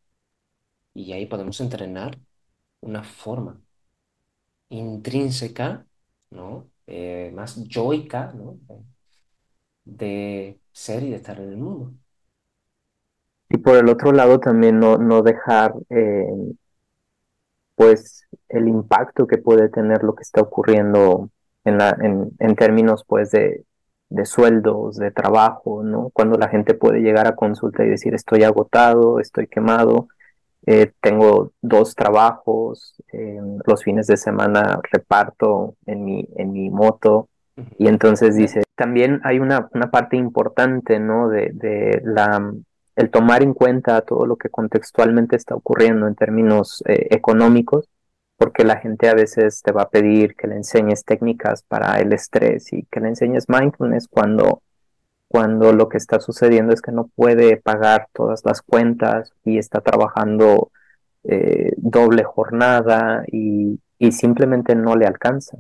[0.95, 2.19] Y ahí podemos entrenar
[2.81, 3.63] una forma
[4.71, 5.87] intrínseca,
[6.31, 6.71] ¿no?
[6.87, 8.59] Eh, más yoica, ¿no?
[9.85, 11.95] De ser y de estar en el mundo.
[13.49, 16.27] Y por el otro lado también no, no dejar eh,
[17.75, 21.31] pues el impacto que puede tener lo que está ocurriendo
[21.65, 23.65] en, la, en, en términos pues de,
[24.09, 26.11] de sueldos, de trabajo, ¿no?
[26.13, 30.09] Cuando la gente puede llegar a consulta y decir estoy agotado, estoy quemado,
[30.67, 37.29] eh, tengo dos trabajos, eh, los fines de semana reparto en mi, en mi moto
[37.79, 41.29] y entonces dice, también hay una, una parte importante, ¿no?
[41.29, 42.53] De, de la,
[42.97, 47.89] el tomar en cuenta todo lo que contextualmente está ocurriendo en términos eh, económicos,
[48.37, 52.13] porque la gente a veces te va a pedir que le enseñes técnicas para el
[52.13, 54.63] estrés y que le enseñes mindfulness cuando
[55.33, 59.81] cuando lo que está sucediendo es que no puede pagar todas las cuentas y está
[59.81, 60.71] trabajando
[61.25, 65.57] eh, doble jornada y, y, simplemente no le alcanza.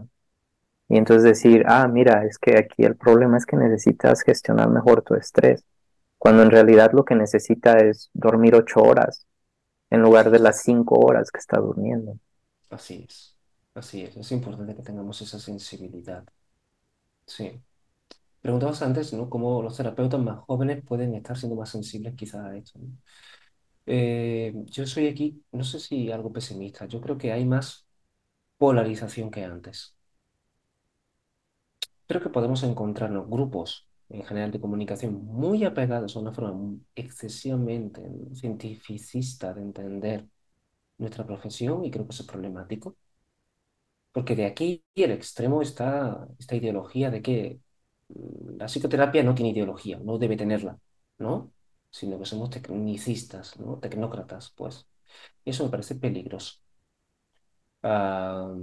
[0.90, 5.00] Y entonces decir, ah, mira, es que aquí el problema es que necesitas gestionar mejor
[5.00, 5.64] tu estrés,
[6.22, 9.26] cuando en realidad lo que necesita es dormir ocho horas
[9.90, 12.16] en lugar de las cinco horas que está durmiendo.
[12.70, 13.36] Así es.
[13.74, 14.16] Así es.
[14.16, 16.24] Es importante que tengamos esa sensibilidad.
[17.26, 17.60] Sí.
[18.40, 19.28] Preguntabas antes, ¿no?
[19.28, 22.78] Cómo los terapeutas más jóvenes pueden estar siendo más sensibles quizás a esto.
[23.86, 26.86] Eh, yo soy aquí, no sé si algo pesimista.
[26.86, 27.86] Yo creo que hay más
[28.58, 29.96] polarización que antes.
[32.06, 38.02] Creo que podemos encontrarnos grupos en general de comunicación muy apegados a una forma excesivamente
[38.34, 40.26] cientificista de entender
[40.98, 42.96] nuestra profesión y creo que eso es problemático,
[44.12, 47.60] porque de aquí el extremo está esta ideología de que
[48.08, 50.78] mm, la psicoterapia no tiene ideología, no debe tenerla,
[51.18, 51.52] ¿no?
[51.90, 53.78] Sino que somos tecnicistas, ¿no?
[53.78, 54.86] Tecnócratas, pues.
[55.44, 56.54] Eso me parece peligroso.
[57.82, 58.54] Ah,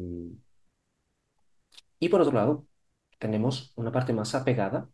[2.00, 2.66] y por otro lado,
[3.20, 4.90] tenemos una parte más apegada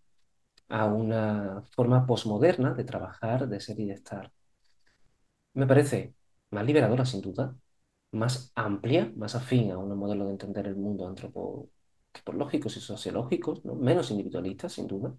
[0.69, 4.31] a una forma posmoderna de trabajar, de ser y de estar.
[5.53, 6.13] Me parece
[6.51, 7.55] más liberadora, sin duda,
[8.11, 13.75] más amplia, más afín a un modelo de entender el mundo antropológicos y sociológicos, ¿no?
[13.75, 15.15] menos individualistas, sin duda.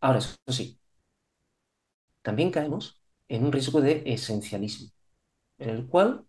[0.00, 0.80] Ahora, eso sí,
[2.22, 4.90] también caemos en un riesgo de esencialismo,
[5.58, 6.26] en el cual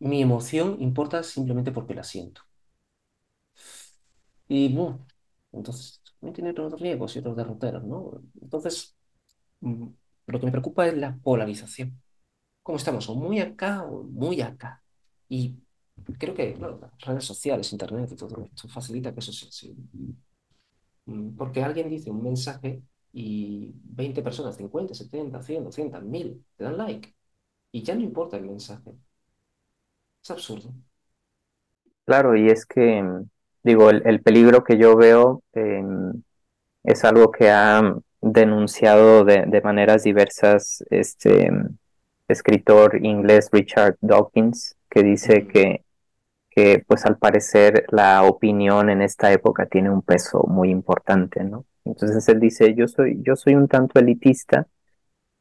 [0.00, 2.42] mi emoción importa simplemente porque la siento.
[4.48, 5.06] Y bueno,
[5.52, 8.22] entonces también tiene otros riesgos y otros derroteros, ¿no?
[8.40, 8.96] Entonces,
[9.60, 9.86] mm,
[10.26, 12.00] lo que me preocupa es la polarización.
[12.62, 13.08] ¿Cómo estamos?
[13.10, 14.82] O muy acá o muy acá.
[15.28, 15.56] Y
[16.18, 19.76] creo que las redes sociales, internet y todo esto facilita que eso sea así.
[21.06, 26.64] Mm, porque alguien dice un mensaje y 20 personas, 50, 70, 100, 200, 1000, te
[26.64, 27.14] dan like.
[27.72, 28.92] Y ya no importa el mensaje.
[30.22, 30.74] Es absurdo.
[32.06, 33.28] Claro, y es que, mm,
[33.64, 36.22] digo, el, el peligro que yo veo em,
[36.84, 41.50] es algo que ha denunciado de, de maneras diversas este
[42.28, 45.84] escritor inglés Richard Dawkins, que dice que,
[46.50, 51.66] que, pues al parecer la opinión en esta época tiene un peso muy importante, ¿no?
[51.84, 54.66] Entonces él dice, yo soy, yo soy un tanto elitista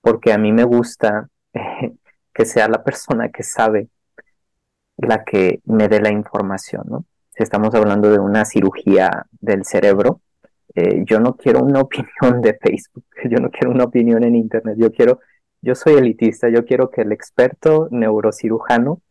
[0.01, 1.29] porque a mí me gusta
[2.33, 3.89] que sea la persona que sabe
[4.97, 7.05] la que me dé la información, ¿no?
[7.35, 10.21] Si estamos hablando de una cirugía del cerebro,
[10.75, 14.75] eh, yo no quiero una opinión de Facebook, yo no quiero una opinión en Internet,
[14.77, 15.19] yo quiero,
[15.61, 19.01] yo soy elitista, yo quiero que el experto neurocirujano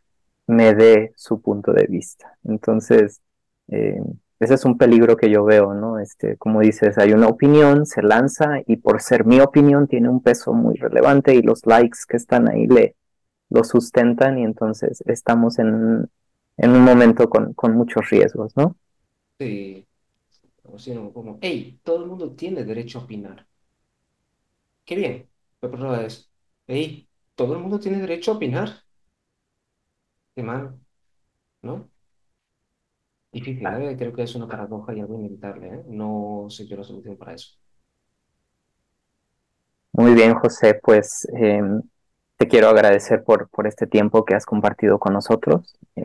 [0.46, 2.36] me dé su punto de vista.
[2.44, 3.20] Entonces,
[3.68, 4.00] eh,
[4.38, 5.98] ese es un peligro que yo veo, ¿no?
[5.98, 10.22] Este, como dices, hay una opinión, se lanza y por ser mi opinión tiene un
[10.22, 12.96] peso muy relevante y los likes que están ahí le
[13.50, 16.08] lo sustentan y entonces estamos en,
[16.56, 18.76] en un momento con, con muchos riesgos, ¿no?
[19.38, 19.86] sí,
[20.64, 23.46] o sea, no, como, hey, todo el mundo tiene derecho a opinar.
[24.84, 25.28] Qué bien.
[25.60, 26.30] Pero es,
[26.66, 28.84] hey, todo el mundo tiene derecho a opinar.
[30.34, 30.78] Qué mal,
[31.62, 31.90] ¿no?
[33.32, 33.96] Difícil, ¿eh?
[33.98, 35.82] Creo que es una paradoja y algo inevitable, ¿eh?
[35.88, 37.56] No sé yo la solución para eso.
[39.92, 41.62] Muy bien, José, pues eh,
[42.36, 45.76] te quiero agradecer por, por este tiempo que has compartido con nosotros.
[45.96, 46.02] Eh,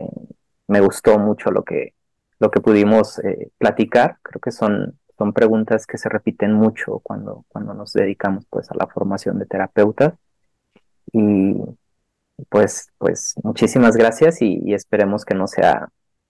[0.68, 1.94] me gustó mucho lo que,
[2.38, 4.18] lo que pudimos eh, platicar.
[4.22, 8.76] Creo que son, son preguntas que se repiten mucho cuando, cuando nos dedicamos pues, a
[8.76, 10.14] la formación de terapeutas.
[11.12, 11.56] Y
[12.48, 15.88] pues, pues muchísimas gracias y, y esperemos que no sea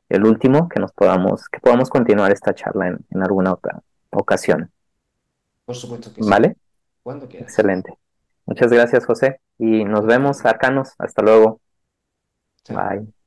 [0.08, 4.70] el último, que nos podamos, que podamos continuar esta charla en, en alguna otra ocasión.
[5.66, 6.30] Por supuesto que sí.
[6.30, 6.56] ¿Vale?
[7.02, 7.48] Cuando quieras.
[7.48, 7.98] Excelente.
[8.46, 9.40] Muchas gracias, José.
[9.58, 10.94] Y nos vemos, arcanos.
[10.98, 11.60] Hasta luego.
[12.68, 13.17] Bye.